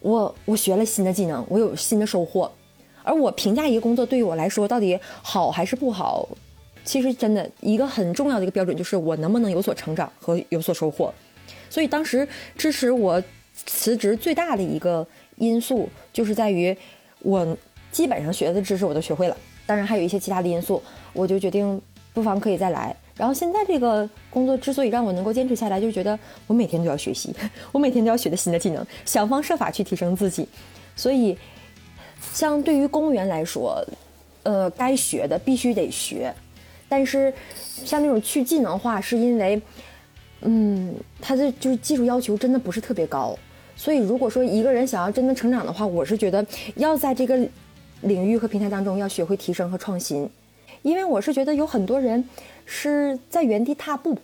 [0.00, 2.50] 我我学了新的技能，我有新的收获。
[3.02, 6.26] 而我评价一个工作对于我来说到底好还是不好，
[6.84, 11.12] 其实真的一个很重要的一个标准就是我能不能有所成长和有所收获。
[11.72, 13.22] 所以当时支持我
[13.64, 15.06] 辞职最大的一个
[15.36, 16.76] 因素，就是在于
[17.20, 17.56] 我
[17.90, 20.82] 基本上学的知识我都学会了，当然还有一些其他的因素，
[21.14, 21.80] 我就决定
[22.12, 22.94] 不妨可以再来。
[23.16, 27.34] 然后现在这个工作之所以让我能够坚持下来，就觉得我每天都要学习，
[27.72, 30.46] 我每天都要学的新的技能，想方设法去提升自己。
[30.94, 31.38] 所以，
[32.34, 33.82] 像对于公务员来说，
[34.42, 36.30] 呃，该学的必须得学，
[36.86, 37.32] 但是
[37.64, 39.58] 像那种去技能化，是因为。
[40.42, 43.36] 嗯，他的就是技术要求真的不是特别高，
[43.76, 46.44] 所以如果说一个人想要真的成长的话，我是觉得
[46.76, 47.38] 要在这个
[48.02, 50.28] 领域和平台当中要学会提升和创新，
[50.82, 52.24] 因为我是觉得有很多人
[52.66, 54.18] 是在原地踏步，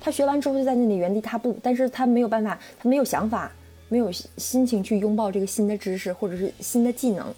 [0.00, 3.52] 他学完之后就在那里原地踏步，但是他没有办法，他没有想法，
[3.88, 7.32] 没有心情去拥抱这个新的知识或者是新的技能，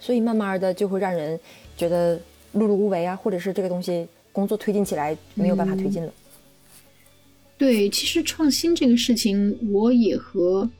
[0.00, 1.38] 所以慢慢的就会让人
[1.76, 2.16] 觉得
[2.54, 6.12] 碌碌无为啊，或者是这个东西工作推进起来没有办法推进了。
[7.60, 10.70] 对，其实创新这个事情，我也和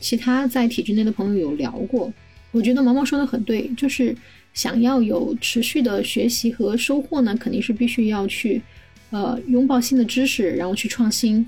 [0.00, 2.10] 其他在体制内的朋友有聊过。
[2.52, 4.16] 我觉得毛毛说的很对，就是
[4.54, 8.62] 想要有持续的学习和收获呢，肯定是必须要去
[9.10, 11.46] 呃拥抱新的知识，然后去创新。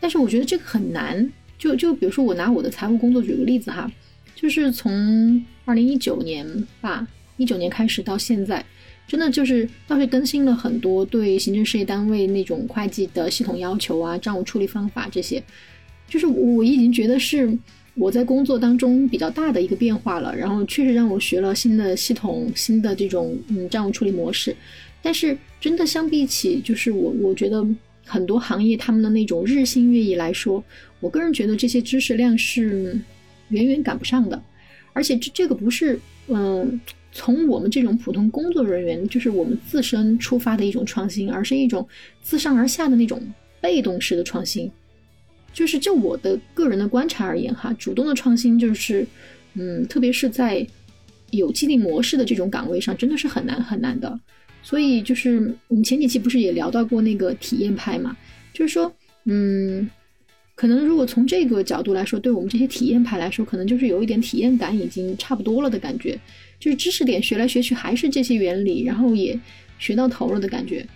[0.00, 1.30] 但是我觉得这个很难。
[1.58, 3.92] 就就比如说我拿我的财务工作举个例子哈，
[4.34, 6.46] 就是从二零一九年
[6.80, 7.06] 吧，
[7.36, 8.64] 一九年开始到现在，
[9.06, 15.42] 真的就是倒是更新了很多对行政事业单位那种会计的系统要求啊、账务处理方法这些，
[16.08, 17.56] 就是我已经觉得是
[17.94, 20.34] 我在工作当中比较大的一个变化了。
[20.34, 24.56] 然后确实让我学了新的系统、新的这种嗯账务处理模式，
[25.02, 27.64] 但是真的相比起，就是我我觉得
[28.04, 30.64] 很多行业他们的那种日新月异来说，
[31.00, 32.98] 我个人觉得这些知识量是
[33.50, 34.42] 远远赶不上的。
[34.92, 36.80] 而且这这个不是，嗯，
[37.16, 41.88] 从我们这种普通工作人员，就是我们自身出发的一种创新，而是一种
[42.20, 43.22] 自上而下的那种
[43.60, 44.68] 被动式的创新。
[45.52, 49.06] 就是就我的个人的观察而言，哈，主动的创新就是，
[49.54, 50.66] 嗯，特别是在
[51.30, 54.18] 有激励模式的这种岗位上，真的是很难很难的。
[54.62, 58.16] 所以就是我们前几期不是也聊到过那个体验派嘛，
[58.52, 58.92] 就是说，
[59.26, 59.88] 嗯。
[60.56, 66.16] 可能如果从这个角度来说，对我们这些体验派来说，可能就是有一点体验感已经差不多了的感觉，
[66.60, 69.36] 就是知识点学来学去还是这些原理，然后也
[69.80, 70.86] 学到头了的感觉。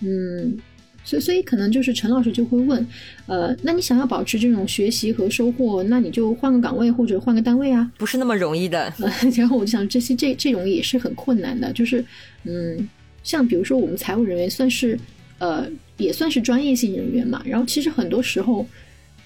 [0.00, 0.56] 嗯，
[1.04, 2.86] 所以所以可能就是陈老师就会问，
[3.26, 7.92] 呃，那你想要保持这种学习和收获，那你就换个岗位或者换个单位啊？
[7.98, 8.90] 不是那么容易的。
[9.36, 12.02] 然后我就想，这些这这种也是很困难的，就是
[12.44, 12.88] 嗯，
[13.22, 14.98] 像比如说我们财务人员算是
[15.38, 18.66] 呃也算是专业性人员嘛，然后其实很多时候。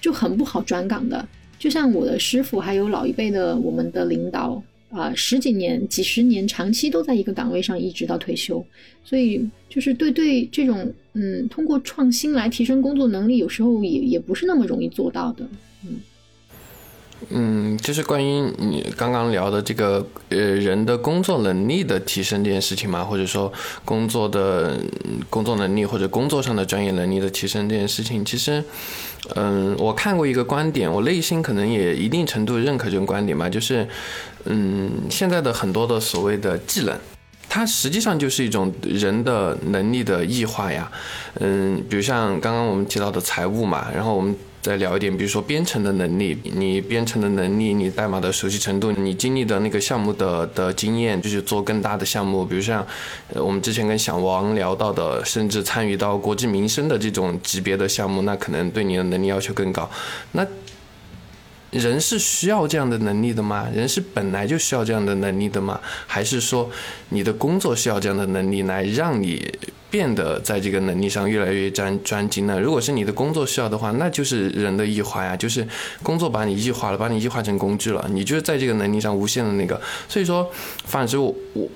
[0.01, 8.65] 就很不好转岗的，就像我的师傅，还有老一辈的我们的领导啊，十几年、几十年，长期都在一个岗位上，一直到退休，
[9.03, 15.47] 所以就是对对这种嗯，通过创新来提升工作能力，有时候也也不是那么容易做到的，
[15.83, 15.99] 嗯。
[17.31, 23.51] 嗯，就是关于你刚刚聊的这个呃人的工作能力的提升这件事情嘛，或者说
[23.83, 24.79] 工作的
[25.29, 28.63] 工作能力或者工作上的专业能力的提升这件事情，其实，
[29.35, 33.87] 嗯，我看过一个观点，我内心可能也一定程度认可这种观点吧，就是，
[34.45, 36.97] 嗯，现在的很多的所谓的技能，
[37.47, 40.91] 它实际上就是一种人的能力的异化呀，
[41.39, 44.35] 嗯，比如像刚刚我们提到的财务嘛，然后我们。
[44.61, 52.85] 再聊一点，比如说编程的能力，你编程的能力，你代码的熟悉程度，你经历的那个项目的的经验，就是做更大的项目，比如像，
[53.35, 59.89] 我们之前跟小王聊到的，甚至参与到国计民生的这种级别的项目，那可能对你的能力要求更高。
[60.33, 60.45] 那
[61.71, 63.67] 人是需要这样的能力的吗？
[63.73, 65.79] 人是本来就需要这样的能力的吗？
[66.07, 66.69] 还是说
[67.09, 69.51] 你的工作需要这样的能力来让你？
[69.91, 72.59] 变得在这个能力上越来越专专精呢？
[72.59, 75.67] 如果是你的工作需要的话，那就是人的异化呀，就是
[76.03, 79.81] 工作把你异化了，把你异化成工具了，你就是在这个能力上无限的那个。
[80.07, 80.47] 所以说，
[80.85, 81.67] 反正我我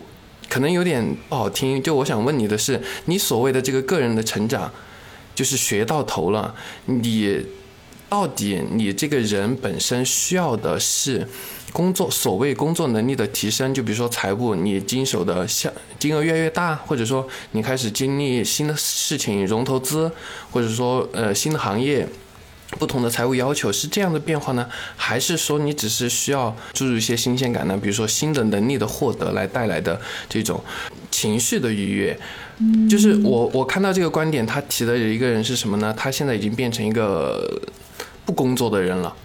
[0.47, 4.71] 可能有点不好听，就我想问你的是，你所谓的这个个人的成长，
[5.34, 6.53] 就是学到头了，
[6.86, 7.43] 你
[8.13, 11.28] 到底你这个人本身需要的是？
[11.71, 20.12] 工作所谓工作能力的提升，就比如说财务，你经手的项金额越来越大，或者说你开始经历新的事情融投资，
[20.52, 22.08] 或者说呃新的行业，
[22.78, 24.69] 不同的财务要求是这样的变化呢？
[24.95, 27.76] 还是说你只是需要注入一些新鲜感呢？
[27.76, 29.99] 比如说新的能力的获得来带来的
[30.30, 30.63] 这种
[31.10, 32.15] 情绪的愉悦？
[32.88, 35.91] 就是我我看到这个观点，他提的有一个人是什么呢？
[35.97, 37.60] 他现在已经变成一个
[38.25, 39.15] 不工作的人了。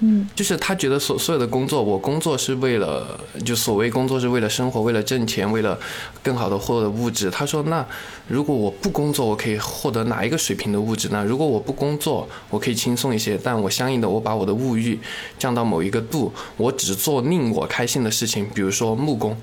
[0.00, 5.78] 嗯，就是他觉得所所有的工作，我工作是为了，就所谓工作是为了生活，为了挣钱，为了
[6.20, 7.30] 更好的获得物质。
[7.30, 7.86] 他说，那
[8.26, 11.24] 如果我不工作，我可以获得哪一个水平的物质呢？
[11.24, 14.98] 如果我不工作，我可以轻松一些，但我相应的，我把我的物欲
[15.38, 19.36] 降到某一个度，我只做令我开心的事情，比如说木工，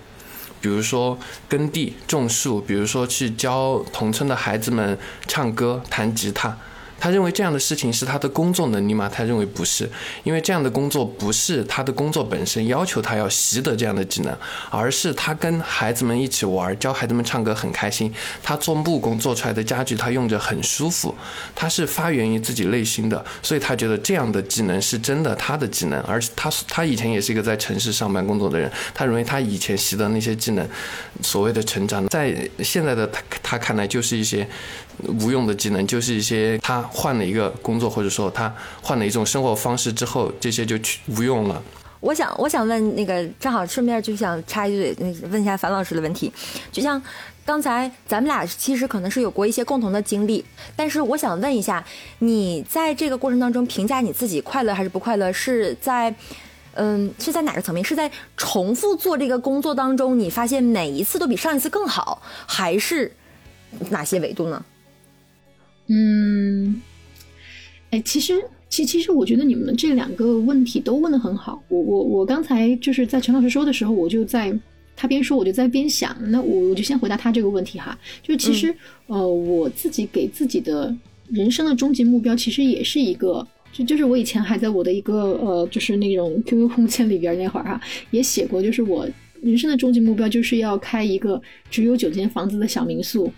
[0.60, 6.58] 比如说耕地种树，比如说去教同村的孩子们唱歌弹吉他。
[7.02, 9.10] 他认为这样的事情是他的工作能力吗？
[9.12, 9.90] 他认为不是，
[10.24, 14.38] 因为这样的工作不是他的工作本身要求他要习得这样的技能，
[14.70, 18.14] 而是他跟孩子们一起玩，教孩子们唱歌很开心。
[18.44, 21.16] 他做木工做出来的家具，他用着很舒服，
[21.56, 26.00] 他是发源于自己内心的，所以他觉得这样的技能是真的他的技能。
[26.02, 30.70] 而他他以前也是一个在城市上班工作的人，他认为他以前习得那些技能，
[31.24, 34.48] 所谓的成长，在现在的他他看来就是一些。
[35.20, 41.62] 无用的技能就是一些他换了一个工作，或者说他换了一种生活方式之后，这些就去无用了。
[42.00, 44.98] 我想，我想问那个，正好顺便就想插一句，
[45.30, 46.32] 问一下樊老师的问题。
[46.72, 47.00] 就像
[47.46, 50.44] 刚才咱们俩其实可能是有过一些共同的经历，
[50.76, 51.86] 但是我想问一下，
[52.18, 56.12] 你在这个过程当中评价你自己快乐还是不快乐，是在
[56.74, 57.86] 嗯是在哪个层面？
[57.86, 63.12] 是在重复做这个工作当中，你发现每一次都比上一次更好，还是
[63.92, 64.66] 哪些维度呢？
[65.94, 66.82] 嗯，
[67.90, 71.62] 哎，其实其其实我觉得你们这两个问题都问的很好。
[71.68, 74.58] 我我我刚才就是在陈老师说的时候，我就在
[74.96, 76.16] 他边说，我就在边想。
[76.32, 77.98] 那我我就先回答他这个问题哈。
[78.24, 78.74] 就其实、
[79.08, 80.96] 呃，我自己给自己的
[81.30, 87.82] 人生的终极目标，其实也是一个，就就是我以前还在我的一个呃，就是那种 QQ 空间里边那会儿哈，
[88.12, 89.06] 也写过，就是我
[89.42, 93.30] 人生的终极目标就是要开一个只有九间房子的小民宿，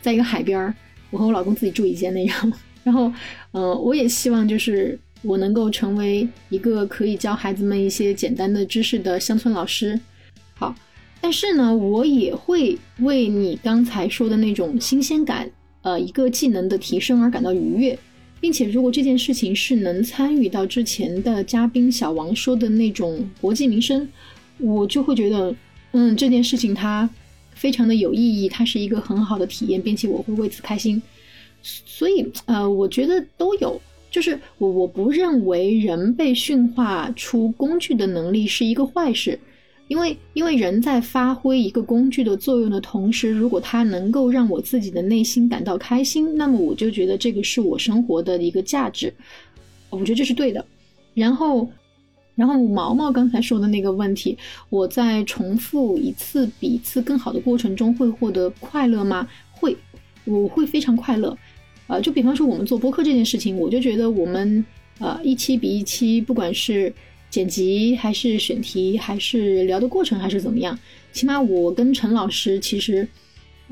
[0.00, 0.74] 在一个海边儿，
[1.12, 2.52] 我和我老公自己住一间那样。
[2.82, 3.12] 然后，
[3.52, 10.00] 呃，我也希望就是我能够成为一个可以教孩子们一些简单的知识的乡村老师。
[10.54, 10.74] 好，
[11.20, 15.48] 但是呢，我也会为你刚才说的那种新鲜感，
[15.82, 17.96] 呃，一个技能的提升而感到愉悦，
[18.40, 24.08] 并且如果这件事情是能参与到之前的嘉宾小王说的那种国计民生，
[24.58, 25.54] 我就会觉得，
[25.92, 27.08] 嗯，这件事情它
[27.62, 31.00] 非常的有意义，它是一个很好的体验，并且我会为此开心。
[31.62, 33.80] 所以，呃，我觉得都有。
[34.10, 39.38] 就是我我不认为人被驯化出工具的能力是一个坏事，
[39.86, 49.14] 因为因为人在发挥一个工具的作用的同时，如果它能够让我自己的内心感到开心，那么我就觉得这个是我生活的一个价值。
[49.88, 50.62] 我觉得这是对的。
[51.14, 51.70] 然后，
[52.34, 54.36] 然后毛毛刚才说的那个问题，
[54.70, 59.28] 我在重复一次比一次更好的过程中会获得快乐吗？
[59.50, 59.76] 会，
[60.24, 61.36] 我会非常快乐。
[61.88, 64.64] 呃，就比方说我们做播客这件事情，我就觉得我们
[64.98, 66.92] 呃一期比一期，不管是
[67.28, 70.78] 剪辑还是选题，还是聊的过程，还是怎么样，
[71.12, 73.06] 起码我跟陈老师其实，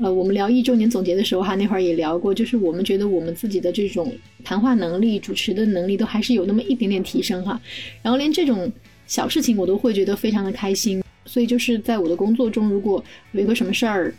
[0.01, 4.11] 呃，我们聊一周年总结的时候哈，那会儿也聊过，就是我们觉得我们自己的这种
[4.43, 7.61] 谈话能力、主持的能力都还是有那么一点点提升哈，
[8.01, 8.71] 然后连这种
[9.05, 14.13] 小事情我都会觉得非常的开心，所以就是在我的工作中，如果有一个什么事儿。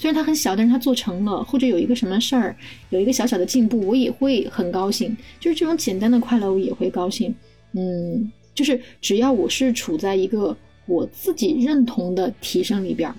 [0.00, 2.54] 虽然它很小，但是它做成了，或者有一个什么事儿，
[2.90, 5.16] 有一个小小的进步，我也会很高兴。
[5.40, 7.34] 就是这种简单的快乐，我也会高兴。
[7.72, 13.16] 嗯，就是只要我是处在一个我自己认同的提升里边儿，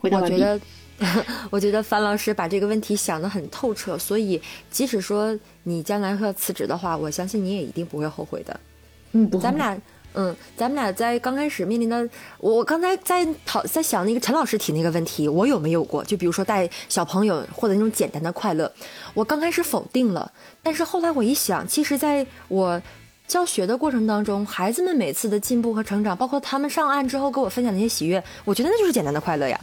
[0.00, 0.34] 回答完毕。
[0.34, 0.60] 我觉得，
[1.50, 4.40] 我觉得樊老师把这个问题想得很透彻，所以
[4.70, 8.60] 即使说你将来要辞职的话，我相信你也一定不会后悔的。
[9.12, 9.82] 嗯，不会，咱们俩，
[10.14, 16.04] 嗯，咱们俩在刚开始面临的，我我刚才在讨在想那个陈老师提那个问题，我有没有过？
[16.04, 18.70] 就比如说带小朋友获得那种简单的快乐，
[19.14, 20.30] 我刚开始否定了，
[20.62, 22.80] 但是后来我一想，其实在我
[23.26, 29.58] 教学的过程当中，孩子们每次的进步和成长，包括他们上岸之后给我分享那些喜悦，我觉得那就是简单的快乐呀。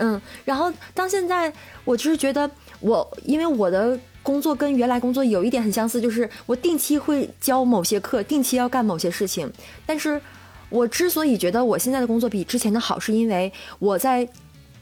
[0.00, 1.52] 嗯，然后到现在，
[1.84, 9.50] 我就是觉得我因为我的工作跟原来工作有一点很相似，就是我定期会教某些课，定期要干某些事情。
[9.84, 10.20] 但是
[10.70, 14.26] 我之所以觉得我现在的工作比之前的好，是因为我在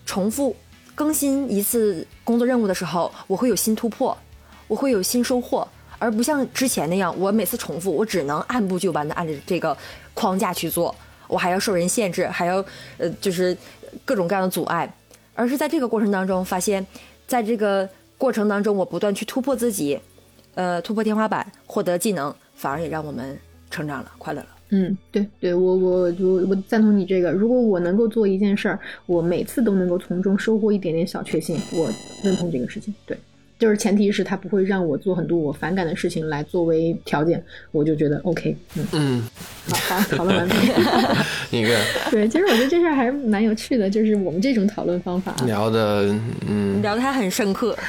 [0.07, 0.55] 重复
[0.95, 4.17] 更新一次工作任务的时候，我会有新突破，
[4.69, 5.67] 我会有新收获，
[5.99, 9.77] 而不像之前那样，我每次重复，我只能按部就班的按着这个
[10.15, 10.95] 框架去做，
[11.27, 12.65] 我还要受人限制，还要
[12.99, 13.57] 呃就是
[14.05, 14.93] 各种各样的阻碍。
[15.39, 16.85] 而是在这个过程当中，发现，
[17.25, 19.97] 在这个过程当中，我不断去突破自己，
[20.57, 23.39] 呃，突破天花板，获得技能，反而也让我们
[23.71, 24.49] 成长了，快乐了。
[24.71, 27.31] 嗯，对对，我我我我赞同你这个。
[27.31, 31.89] 如果我能够做一件事儿，我每次都能够从中收获一点点小确幸，我
[32.25, 32.93] 认同这个事情。
[33.07, 33.17] 对，
[33.59, 37.43] 就是前提是他不会让我做很多我反感的事情来作为条件，
[37.73, 38.57] 我就觉得 OK。
[38.77, 39.23] 嗯嗯，
[39.73, 40.55] 好，好，讨论完毕。
[41.59, 41.77] 一个
[42.11, 45.45] 对，其实我觉得这事儿还蛮有趣的，就是我们这种讨论方法啊。
[45.45, 46.15] 聊的，
[46.47, 47.77] 嗯，聊的还很深刻。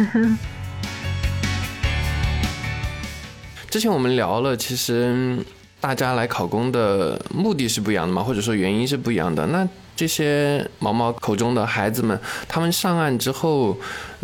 [3.69, 5.37] 之前我们聊了，其实
[5.81, 9.45] 大家来考公的目的是不一样的嘛，或者说原因是不一样的。
[9.47, 13.77] 那这些毛毛口中的孩子们，他们上岸之后，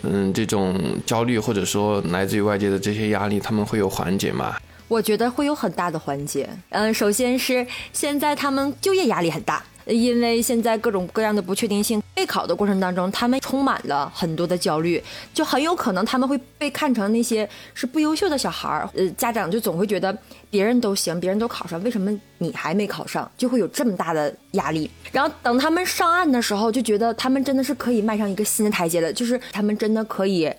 [0.03, 4.56] 嗯，这种焦虑或者说来自于外界的这些压力，他们会有缓解吗？
[4.88, 6.47] 我觉得会有很大的缓解。
[6.70, 15.01] 嗯，首先是现在他们就业压力很大，因为现在各种各样的不确定性，备考的过程当中，他们充满了很多的焦虑，
[15.33, 18.89] 就很有可能他们会被看成那些是不优秀的小孩儿。
[18.95, 20.17] 呃，家长就总会觉得
[20.49, 23.29] 别人都行，别人都考上，为什么你还没考上？
[23.38, 24.89] 就会有这么大的压力。
[25.11, 30.51] 然后等他们上岸的时候，就觉得他们真的是可以迈上一个新的台阶的，就是他们真的可以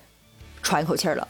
[0.62, 1.26] 喘一口气儿了。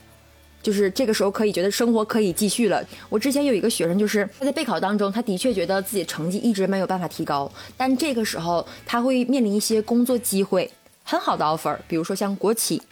[0.66, 2.84] 就是这个时候可以觉得生活可以继续了。
[3.08, 10.68] 我之前有一个学生，就是他在备考当中，他的确觉得自己成绩一直没有办法提高，但这个时候他会面临一些工作机会，
[11.04, 12.82] 很好的 offer，比如说像国企，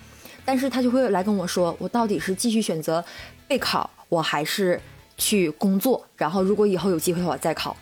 [0.45, 3.05] 但是他就会来跟我说，我到底是继续选择
[3.49, 4.81] 备考，我还是
[5.18, 6.07] 去工作？
[6.16, 7.77] 然后如果以后有机会的话再考。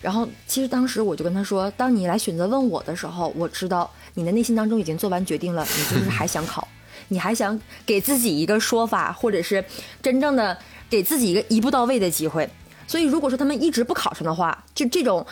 [0.00, 6.66] 然后其实当时我就跟他说，当你来选择问我的时候，我知道你的内心当中已经做完决定了，你就是还想考。
[7.08, 9.64] 你还想给自己一个说法，或者是
[10.02, 10.56] 真正的
[10.88, 12.48] 给自己一个一步到位的机会。
[12.86, 15.26] 所以，如果说他们一直不考上的话，就这种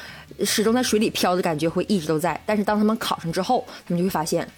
[0.45, 2.41] 始终在水里漂的感觉会一直都在。
[2.45, 4.49] 但是，当他们考上之后，他们就会发现，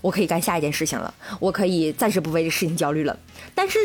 [0.00, 3.18] 我可以干下一件事情了，我可以暂时不为这事情焦虑了。
[3.54, 3.78] 但是。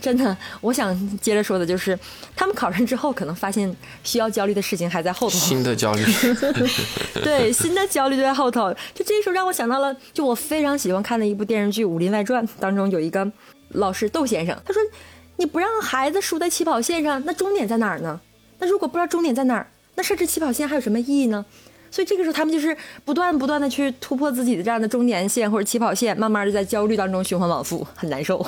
[0.00, 1.98] 真的，我想接着说的就是，
[2.34, 5.36] 他们考上之后，可能发现需要焦虑的事情还在后头。
[5.36, 6.04] 新的焦虑，
[7.22, 8.72] 对，新的焦虑就在后头。
[8.94, 13.30] 就这时候让我想到了，就我非常喜欢看的一部电视剧《武林外传》当中有一个
[13.70, 14.80] 老师窦先生，他说
[15.36, 18.20] ：“你不让孩子输在起跑线上，那终点在哪儿呢？
[18.58, 21.44] 那如果不知道终点在哪儿，那设置起跑线还有什么意义呢？”
[21.90, 28.46] 所以这个时候，他们就是不断不断的去突破自己的这样的终点线或者起跑线，慢慢的在焦虑当中循环往复，很难受。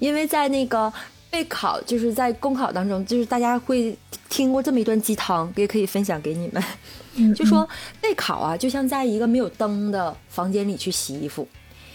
[0.00, 0.92] 因为在那个
[1.30, 3.96] 备考，就是在公考当中，就是大家会
[4.28, 6.62] 听过这么一段鸡汤，也可以分享给你们。
[7.34, 7.68] 就说
[8.00, 11.46] 备考啊，就像在一个没有灯的房间里去洗衣服，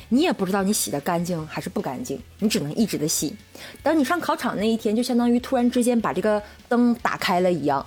[0.09, 3.33] 你也不知道你洗的干净还是不干净，你只能一直的洗。
[3.81, 7.83] 等你上考场那一天，就相当于突然之间把这个灯打开了一样。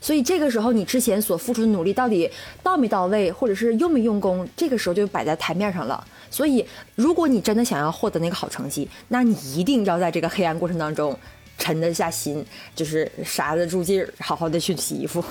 [0.00, 2.28] 所以这个时候，你之前所付出的努力到底
[2.62, 6.04] 到没到位，或者是用没用功，这个时候就摆在台面上了。
[6.32, 6.66] 所以，
[6.96, 11.16] 如果你真的想要获得那个好成绩，那你一定要在这个黑暗过程当中
[11.58, 15.22] 沉得下心，就是刹得住劲儿，好好的去洗衣服。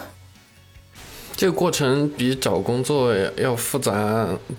[1.36, 3.93] 这个过程比找工作要复杂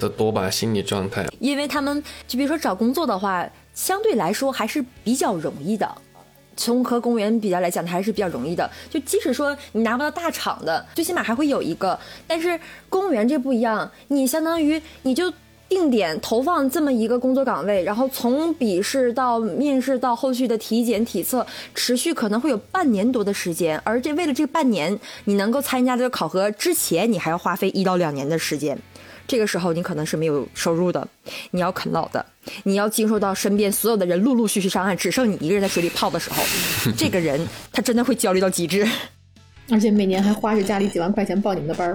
[0.00, 0.50] 的多吧？
[0.50, 1.24] 心理状态。
[1.38, 5.88] 因为他们就比如说找工作的话，相对来说还是比较容易的。
[6.56, 8.68] 从和公务员比较来讲，它还是比较容易的。
[8.90, 11.98] 就即使说你拿不到大厂的，最起码还会有一个。
[12.26, 15.32] 但是公务员这不一样，你相当于你就
[15.72, 23.80] 定点投放这么一个工作岗位，然后从笔试到面试到后续的体检体测，持续可能会有半年多的时间。
[23.82, 28.78] 而这为了这半年，你能够参加这个考核之前，你还要花费一到两年的时间。
[29.26, 31.08] 这个时候你可能是没有收入的，
[31.52, 32.26] 你要啃老的，
[32.64, 36.42] 你要经受到身边所有的人陆陆续续上岸，只剩你一个人在水里泡的时候，
[36.98, 37.40] 这个人
[37.72, 38.86] 他真的会焦虑到极致，
[39.70, 41.94] 而且每年还花着家里几万块钱报你们的班儿，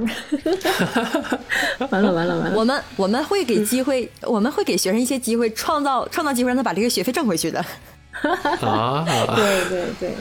[1.90, 2.58] 完了完了完了！
[2.58, 7.64] 我们我们会给机会，我们会给学生一些机会，创造创造机会，让他把这个学费挣回去的。
[8.62, 9.06] 啊，
[9.36, 10.12] 对对对，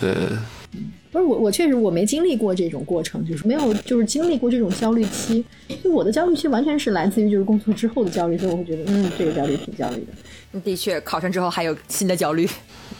[0.00, 0.38] 呃。
[1.10, 5.42] 不是我，我确实我没经历过这种过程，就是没有就是经历过这种焦虑期。
[5.82, 10.06] 就我的焦虑期完全是来自于就是工作之后的焦虑，所以我会觉得嗯，这个焦虑挺焦虑
[10.52, 10.60] 的。
[10.60, 12.46] 的确，考上之后还有新的焦虑。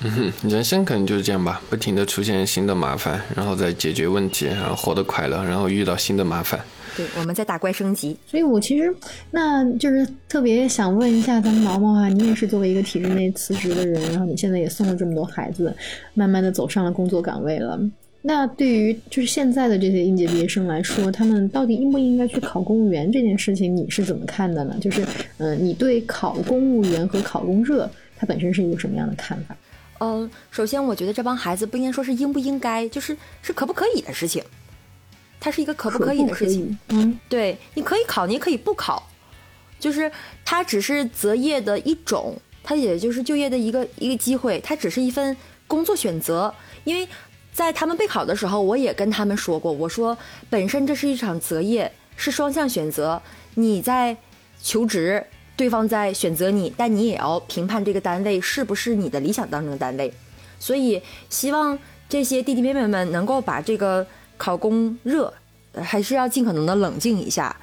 [0.05, 6.61] 嗯，人生可能就是这样吧，不停的出现新的麻烦，然后再解决问题，然后活得快乐，然后遇到新的麻烦。
[6.96, 8.16] 对，我们在打怪升级。
[8.26, 8.94] 所以我其实
[9.30, 15.74] 那就是特别想问一下咱们毛毛啊，你也是作为一个体制内辞职的人，然后你现在也送了这么多孩子，
[16.14, 17.78] 慢慢的走上了工作岗位了。
[18.22, 24.76] 那对于就是现在的这些应届毕业生来说，他们到底应不应该去考公务员这件事情，你是怎么看的呢？
[24.80, 25.05] 就是，
[25.38, 29.57] 嗯，你对考公务员和考公热，它本身是一个什么样的看法？
[30.01, 34.42] 嗯，首先我觉得这帮孩子不应该说是应不应该，就是是可不可以的事情。
[35.40, 36.78] 它是一个可不可以的事情。
[36.88, 39.09] 嗯，对，你可以考，你也可以不考，
[39.78, 40.11] 就是
[40.44, 45.36] 它只是择业的一种，它也就是就业的一个一个机会，它只是一份
[45.66, 47.09] 工作选择，因为。
[47.51, 50.16] 在他们备考的时候，我也跟他们说过，我说
[50.49, 53.20] 本身这是一场择业，是双向选择。
[53.55, 54.16] 你在
[54.62, 55.26] 求职，
[55.59, 60.15] 对方在选择你，但你也要评判这个单位是不是你的理想当中的单位。
[60.61, 61.77] 所以，希望
[62.09, 64.07] 这些弟弟妹妹们能够把这个
[64.37, 65.35] 考公热，
[65.75, 67.55] 还是要尽可能的冷静一下。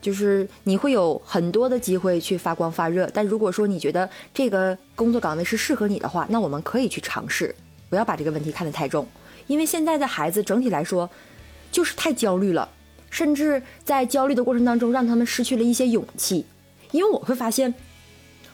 [0.00, 7.54] 就是你会有很多的机会去发光发热，但如果说你觉得这个工作岗位是适合你的话，那我们可以去尝试，
[7.90, 9.06] 不要把这个问题看得太重。
[9.46, 11.10] 因为现在的孩子整体来说，
[11.70, 12.66] 就是太焦虑了，
[13.10, 16.46] 甚至在焦虑的过程当中，让他们失去了一些勇气。
[16.94, 17.74] 因为我会发现，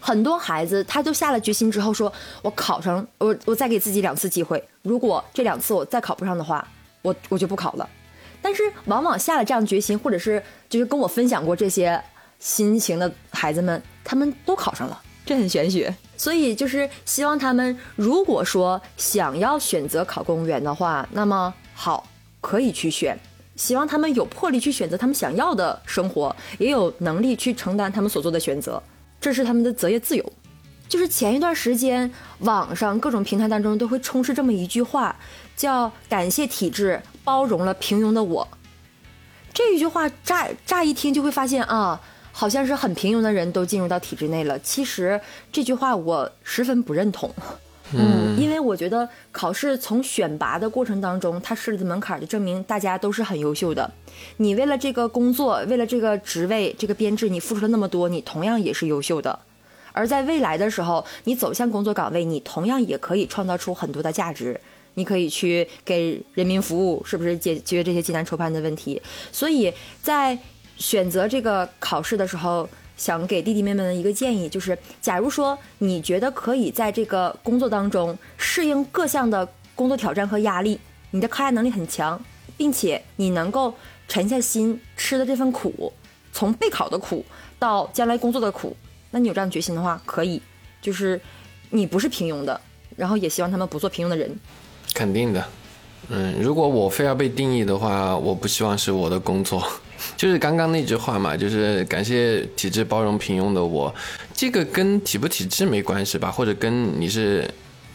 [0.00, 2.10] 很多孩子他就下了决心之后，说
[2.40, 6.66] 我考上，我我再给自己两次机会，如果这两次我再考不上的话，
[7.02, 7.86] 我我就不考了。
[8.40, 12.02] 但是往往下了这样决心，或者是就是跟我分享过这些
[12.38, 14.98] 心情的孩子们，他们都考上了。
[15.26, 22.08] 这很玄学，所以就是希望他们，如果说想要选择考公务员的话，那么好，
[22.40, 23.20] 可以去选。
[23.60, 28.82] 希望他们有魄力去选择他们想要的生活，也有能力去承担他们所做的选择，
[29.20, 30.32] 这是他们的择业自由。
[30.88, 35.14] 就是前一段时间，网上各种平台当中都会充斥这么一句话，
[35.54, 38.48] 叫“感谢体制包容了平庸的我”。
[39.52, 42.00] 这一句话乍乍一听就会发现啊。
[42.32, 44.56] 好像是很平庸的人都进入到体制内了。
[44.60, 45.20] 其实
[45.52, 47.28] 这句话我十分不认同，
[47.94, 53.90] 嗯，因为我觉得考试从选拔的过程当中，它设立的门槛就证明大家都是很优秀的。
[54.36, 59.38] 你为了这个工作，为了这个职位、这个编制，你付出了那么多，你同样也是优秀的。
[59.92, 64.60] 而在未来的时候，你走向工作岗位，你同样也可以创造出很多的价值。
[64.94, 69.00] 你可以去给人民服务，是不是解决这些艰难愁盼的问题？
[69.30, 69.72] 所以
[70.02, 70.36] 在
[70.76, 72.68] 选择这个考试的时候，
[73.00, 80.78] 想给弟弟妹妹们一个建议，就是假如说你觉得可以在这个工作当中适应各项的工作挑战和压力，
[81.12, 82.22] 你的抗压能力很强，
[82.58, 83.72] 并且你能够
[84.06, 85.90] 沉下心吃的这份苦，
[86.30, 87.24] 从备考的苦
[87.58, 88.76] 到将来工作的苦，
[89.12, 90.42] 那你有这样决心的话，可以，
[90.82, 91.18] 就是
[91.70, 92.60] 你不是平庸的，
[92.96, 94.38] 然后也希望他们不做平庸的人。
[94.92, 95.42] 肯定的，
[96.10, 99.66] 嗯，如果我非要被定义的话，我不希望是我的工作，
[100.16, 103.94] 就是刚刚那句话嘛，就是感谢体制包容平庸的我，
[104.34, 107.48] 这个跟体不体制没关系吧，或者跟你是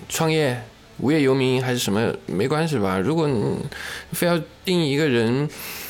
[0.10, 0.60] 创业、
[1.00, 2.98] 无业游民还是什么没关系吧？
[2.98, 3.58] 如果你
[4.12, 5.48] 非要定义一个人，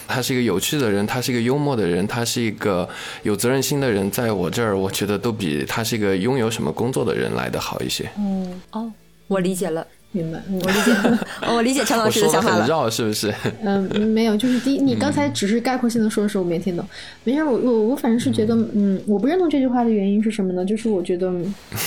[0.08, 2.88] 他是一个有趣的人，他是一个幽默的人，他是一个
[3.24, 8.10] 有责任心的人，在我这儿，我觉得都比他是一个拥有什么工作的人来的好一些。
[8.18, 8.92] 嗯，哦，
[9.28, 9.88] 我理解了。
[10.16, 11.20] 明白，我理解，
[11.54, 12.62] 我理解陈老师的想法了。
[12.62, 13.34] 很绕，是不是？
[13.62, 16.86] 嗯，没有，就是第一， 你刚才只是概括性的说的时候，我没听懂。
[17.26, 20.64] 没事，我我我反正是觉得，嗯，我不认同这句话的原因是什么呢？
[20.64, 21.34] 就是我觉得，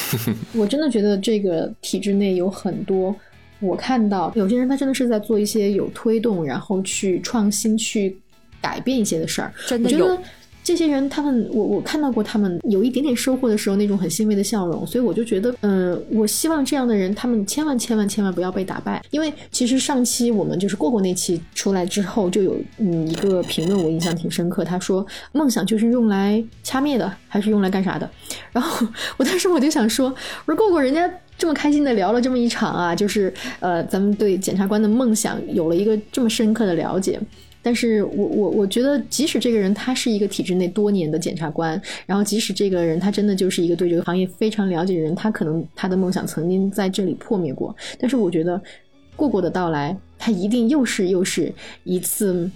[0.53, 3.17] 我真的觉得这个体制内有很多，
[3.61, 8.15] 我看到有些人他真的是在做一些有推动，然后去创新、去
[8.61, 9.51] 改变一些的事儿。
[9.67, 10.19] 真的有。
[10.69, 28.11] 这些人，他们我我看到过他们有一点点收获的时候，那种很欣慰的笑容，所以我就觉得，嗯，我希望这样的人，他们千万千万千万不要被打败，因为其实上期我们就是过过那期出来之后，就有嗯一个评论我印象挺深刻，他说梦想就是用来掐灭的，还是用来干啥的？
[28.53, 30.15] 然后我当时我就想说，
[30.45, 37.19] 我说过过人家这么开心的聊了这么一场啊，就是呃咱们对检察官的梦想有了一个这么深刻的了解。
[37.61, 47.75] 但是我我我觉得，即使这个人他是一个体制内多年的检察官，然后即使这个人他真的就是一个对这个行业非常了解的人，他可能他的梦想曾经在这里破灭过。
[47.99, 48.61] 但是我觉得，
[49.17, 51.53] 过过的到来，他一定又是又是
[51.83, 52.49] 一次，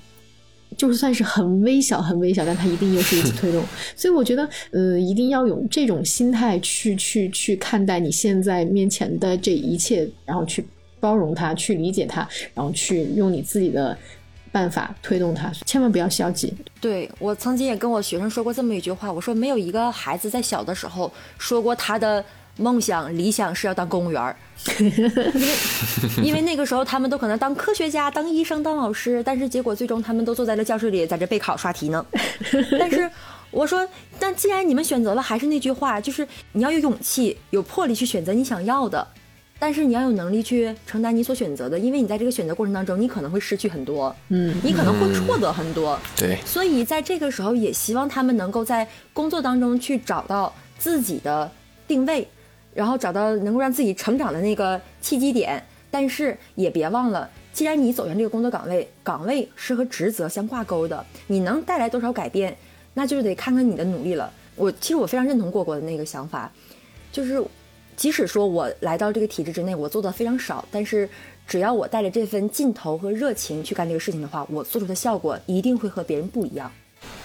[0.79, 3.63] 就算是很微小很微小，但他一定又是一次推动。
[3.97, 10.65] 所以我觉得，呃，一定要用这种心态去去去看待你现在面前的这一切，然后去
[11.01, 13.99] 包容他，去理解他，然后去用你自己的。
[14.53, 16.55] 办法推动他，千万不要消极。
[16.81, 22.23] 对我曾经也跟我学生说过这么一句话，我说没有一个孩子在小的时候说过他的
[22.59, 24.37] 梦想理想是要当公务员
[24.79, 25.13] 因为
[26.23, 32.05] 因为那个时候他们都可能当科学家、当医生、当老师，但是结果最终他们都坐在了教室里，在这备考刷题呢。
[32.79, 33.11] 但是
[33.51, 33.89] 我说，
[34.19, 39.07] 但既然你们选择了，还是那句话，就是你要有勇气、有魄力去选择你想要的。
[39.63, 46.37] 但是你要有能力去承担你所选择的，因为你在这个选择过程当中，你可能会失去很多，嗯，你可能会获得很多，对。
[46.45, 51.49] 所以在这个时候，也希望他们能够在工作当中去找到自己的
[51.87, 52.27] 定位，
[52.75, 55.63] 然后找到能够让自己成长的那个契机点。
[55.93, 62.57] 但是也别忘了，既然你走向这个工作岗位，岗位是和职责相挂钩的，你能带来多少改变，
[62.95, 64.29] 那就是得看看你的努力了。
[64.57, 66.53] 我其实我非常认同过过的那个想法，
[67.13, 67.41] 就是。
[68.03, 71.09] 即使说我来到这个体制之内，我做的非常少，但是
[71.47, 76.69] 只要我带着这份劲头和热情去干这个事情的话，我做出的效果一定会和别人不一样。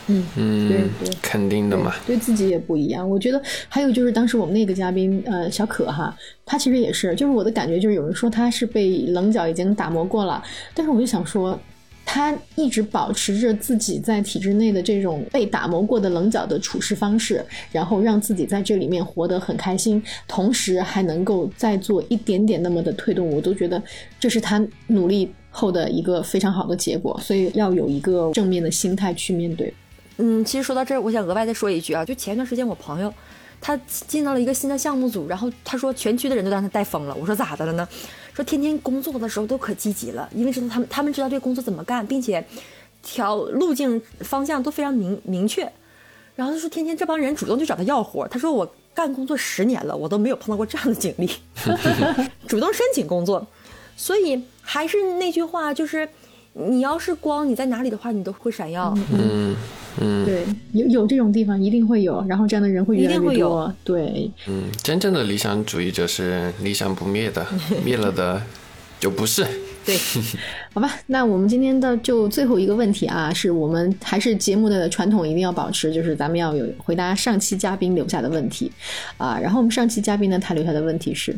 [0.05, 3.09] 嗯嗯，对对，肯定的嘛，对自己也不一样。
[3.09, 6.15] 我觉得还有就是当时我们那个嘉宾呃小可哈，
[6.45, 10.43] 他其实也是，就是我的感觉就是有人说他是被棱角已经打磨过了，
[10.75, 11.59] 但是我就想说。
[12.09, 23.83] 他一直保持着自己在体制内的这种被打磨过的棱角的处事方式，然后让自己在这里面活得很开心，同时还能够再做一点点那么的推动，我都觉得
[24.17, 27.19] 这是他努力后的一个非常好的结果。
[27.21, 29.71] 所以要有一个正面的心态去面对。
[30.15, 33.13] 嗯，其实说到这儿，我想额外再说一句啊，就前一段时间我朋友
[33.59, 37.15] 他进到了一个新的项目组，然后他说全区的人都让他带疯了。
[37.15, 37.87] 我说咋的了呢？
[38.33, 42.45] 说天天工作的时候都可积极了，因为知道他们他们知道这个工作怎么干，并且
[43.01, 45.71] 条路径方向都非常明明确。
[46.35, 51.27] 然后他说天天这帮人主动去找他要活，他说我干工作十年了，我都没有碰到过这样的经历，
[52.47, 53.45] 主动申请工作。
[53.95, 56.07] 所以还是那句话，就是
[56.53, 58.93] 你要是光你在哪里的话，你都会闪耀。
[59.11, 59.17] 嗯。
[59.19, 59.55] 嗯，
[60.25, 60.43] 对，
[60.73, 63.73] 有有这种地方一定会有，然后这样的人会越来越多。
[63.83, 67.45] 对，嗯，真正的理想主义者是理想不灭的，
[67.83, 68.41] 灭了的
[68.99, 69.45] 就不是。
[69.85, 69.95] 对，
[70.75, 78.69] 好吧，那我们今天的就最后一个问题啊，是我们还是节目的传统一定要保持，就是咱们要有回答上期嘉宾留下的问题
[79.15, 79.39] 啊。
[79.39, 81.33] 然后我们上期嘉宾呢，他留下的问题是：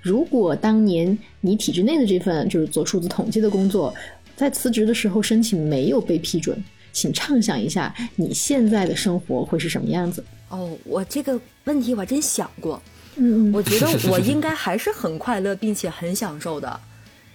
[0.00, 3.94] 如果当年你体制内的这份就是做数字统计的工作，
[4.34, 6.60] 在辞职的时候申请没有被批准。
[6.92, 10.22] 请畅想一下你现在的生活会是什么样子？
[10.48, 12.80] 哦，我这个问题我还真想过，
[13.16, 16.80] 嗯我觉得我应该还是很快乐，并且很享受的。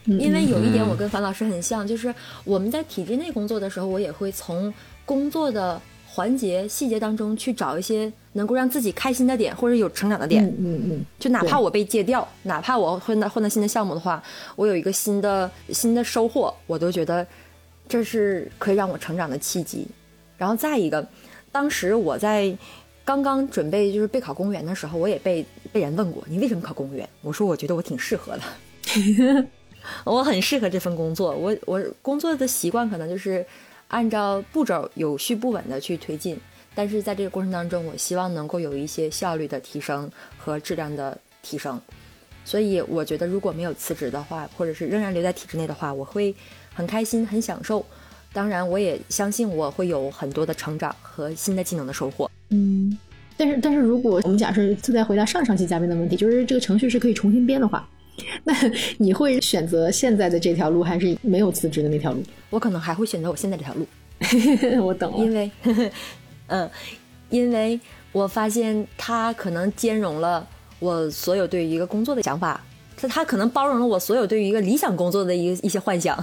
[0.05, 2.13] 因为有一点我跟樊老师很像，就是
[2.45, 10.45] 我们在体制内工作的时候，我也会从工作的环节细节当中去找一些能够让自己开心的点，或者有成长的点。
[10.59, 14.23] 嗯嗯就哪怕我被戒掉，哪怕我换到换到新的项目的话，
[14.55, 17.27] 我有一个新的新的收获，我都觉得
[17.87, 19.87] 这是可以让我成长的契机。
[20.37, 21.07] 然后再一个，
[21.51, 22.55] 当时我在
[23.03, 27.07] 刚刚准备就是备考公务员的时候，我也被被人问过你为什么考公务员？
[27.21, 29.47] 我说我觉得我挺适合的，
[30.03, 31.35] 我很适合这份工作。
[31.35, 33.45] 我我工作的习惯可能就是
[33.87, 36.37] 按照步骤有序不稳的去推进，
[36.75, 41.81] 但是在这个过程当中，我希望能够有一些效率的提升和质量的提升。
[42.43, 46.33] 所以我觉得，如果没有辞职的话，或者是仍然留在体制内的话，我会
[46.77, 47.83] 很开心、很享受。
[48.31, 52.29] 当然，我也相信我会有很多的成长和新的技能的收获。
[52.51, 52.95] 嗯。
[53.35, 57.87] 但是但是如果我们假设再回答上上期嘉宾的问题，就是这个程序是可以重新编的话，
[58.43, 58.53] 那
[58.99, 62.21] 你会选择现在的这条路，还是没有辞职的那条路？
[62.51, 63.87] 我可能还会选择我现在这条路。
[64.85, 65.33] 我懂了因。
[65.33, 65.51] 为，
[66.47, 66.69] 嗯，
[67.29, 67.79] 因为
[68.11, 70.47] 我发现它可能兼容了
[70.79, 72.63] 我所有对于一个工作的想法，
[72.95, 76.17] 它它可能包容了我所有对于一个理想工作的一个一些幻想。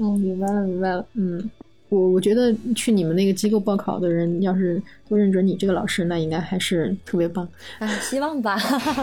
[0.00, 1.04] 哦，明白了，明白了。
[1.12, 1.50] 嗯，
[1.90, 7.46] 我我觉得去你们那个机构报考的人，要是都认准你这个老师，那应该还是特别棒。
[7.80, 8.56] 哎，希望吧。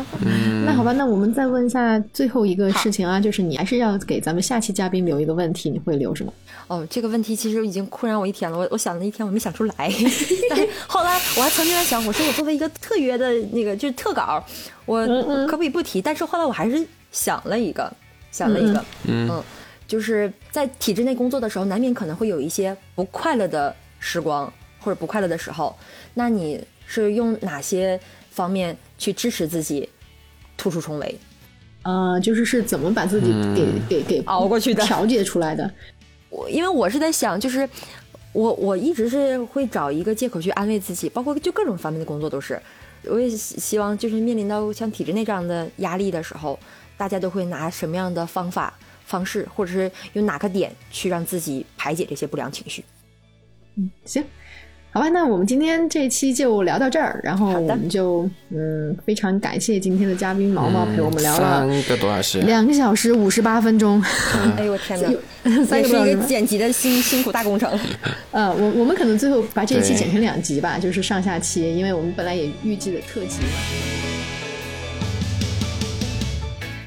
[0.66, 6.34] 那好吧，那我们再问一下最后一个事情啊，就是你还是要给咱们下期嘉宾留一个问题，你会留什么？
[6.68, 9.76] 哦，这个问题其实已经困扰我一天了，我我想了一天，我没想出来。
[10.50, 14.44] 但是后来我还曾经在想，我说我作为一个特约的那个就是特稿，
[14.88, 16.02] 我嗯嗯可不可以不提？
[16.02, 17.94] 但是后来我还是想了一个，
[18.32, 19.44] 想了一个，嗯
[19.88, 25.76] 就是在体制内工作的时候，难免可能会有一些不快乐的时光或者不快乐的时候，
[26.14, 29.90] 那你是用哪些方面去支持自己
[30.58, 31.18] 突出重围？
[31.84, 35.72] 呃，就是是怎么把自己给、给给熬过去的调节出来的？
[36.30, 37.68] 我因为我是在想，就是
[38.34, 42.62] 我我一直是会找一个借口去安慰自己，包括就各种方面的工作都是。
[43.04, 46.60] 我也希希望就是面临到像体制内这样的压力的时候，
[46.98, 48.78] 大家都会拿什么样的方法
[49.08, 52.84] 方式，或者是用哪个点去让自己排解这些不良情绪。
[53.78, 54.24] 嗯行，
[54.92, 64.02] 好吧，那我们今天这期就聊到这儿，然后我们就嗯，非常感谢今天的嘉宾毛毛陪我们聊了三个多小时，两个小时五十八分钟，
[64.58, 65.10] 哎呦我天哪，
[65.64, 66.24] 三是一个。
[66.24, 67.80] 剪辑的辛辛苦大工程。
[68.32, 74.17] 呃，我我们可能最后把这一期剪成两集吧，就是上下期，因为我们本来也预计了特辑嘛。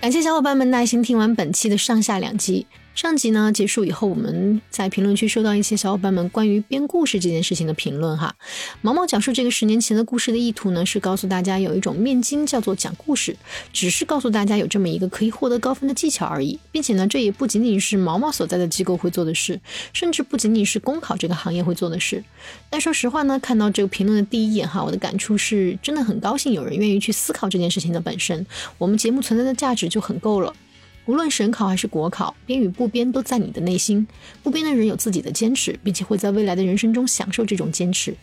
[0.01, 2.67] 感谢小伙伴们耐心听完本期的上下两集。
[3.01, 8.35] 上集呢结束以后，我们在评论区收到一些小伙伴们关于编故事这件事情的评论哈。
[8.83, 13.35] 毛毛讲述这个十年前的故事的意图呢，是告诉大家有一种面经叫做讲故事，
[13.73, 19.59] 只是告诉大家有这么一个可以获得高分的技巧而已，并且呢，这也不仅仅是毛毛所在的机构会做的事，
[19.95, 22.23] 甚至不仅仅是公考这个行业会做的事。
[22.69, 28.47] 但说实话呢，看到这个评论的第一眼哈，我的感触是真的很高兴有人愿意去思考这件事情的本身，
[28.77, 30.53] 我们节目存在的价值就很够了。
[31.11, 34.07] 无论省考还是国考，编与不编都在你的内心。
[34.45, 38.15] 不编的人有自己的坚持，并且会在未来的人生中享受这种坚持。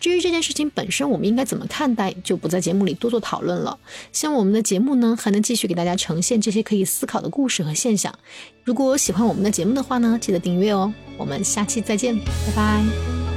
[0.00, 3.78] 至于这件事情本身，我们应该怎么看待，就不在节目里多做讨论了。
[4.10, 8.12] 希望我们的节目呢，还能继续给大家呈现这些可以思考的故事和现象。
[8.64, 10.92] 如果喜欢我们的节目的话呢，记得订阅哦。
[11.16, 13.31] 我们下期再见，拜拜。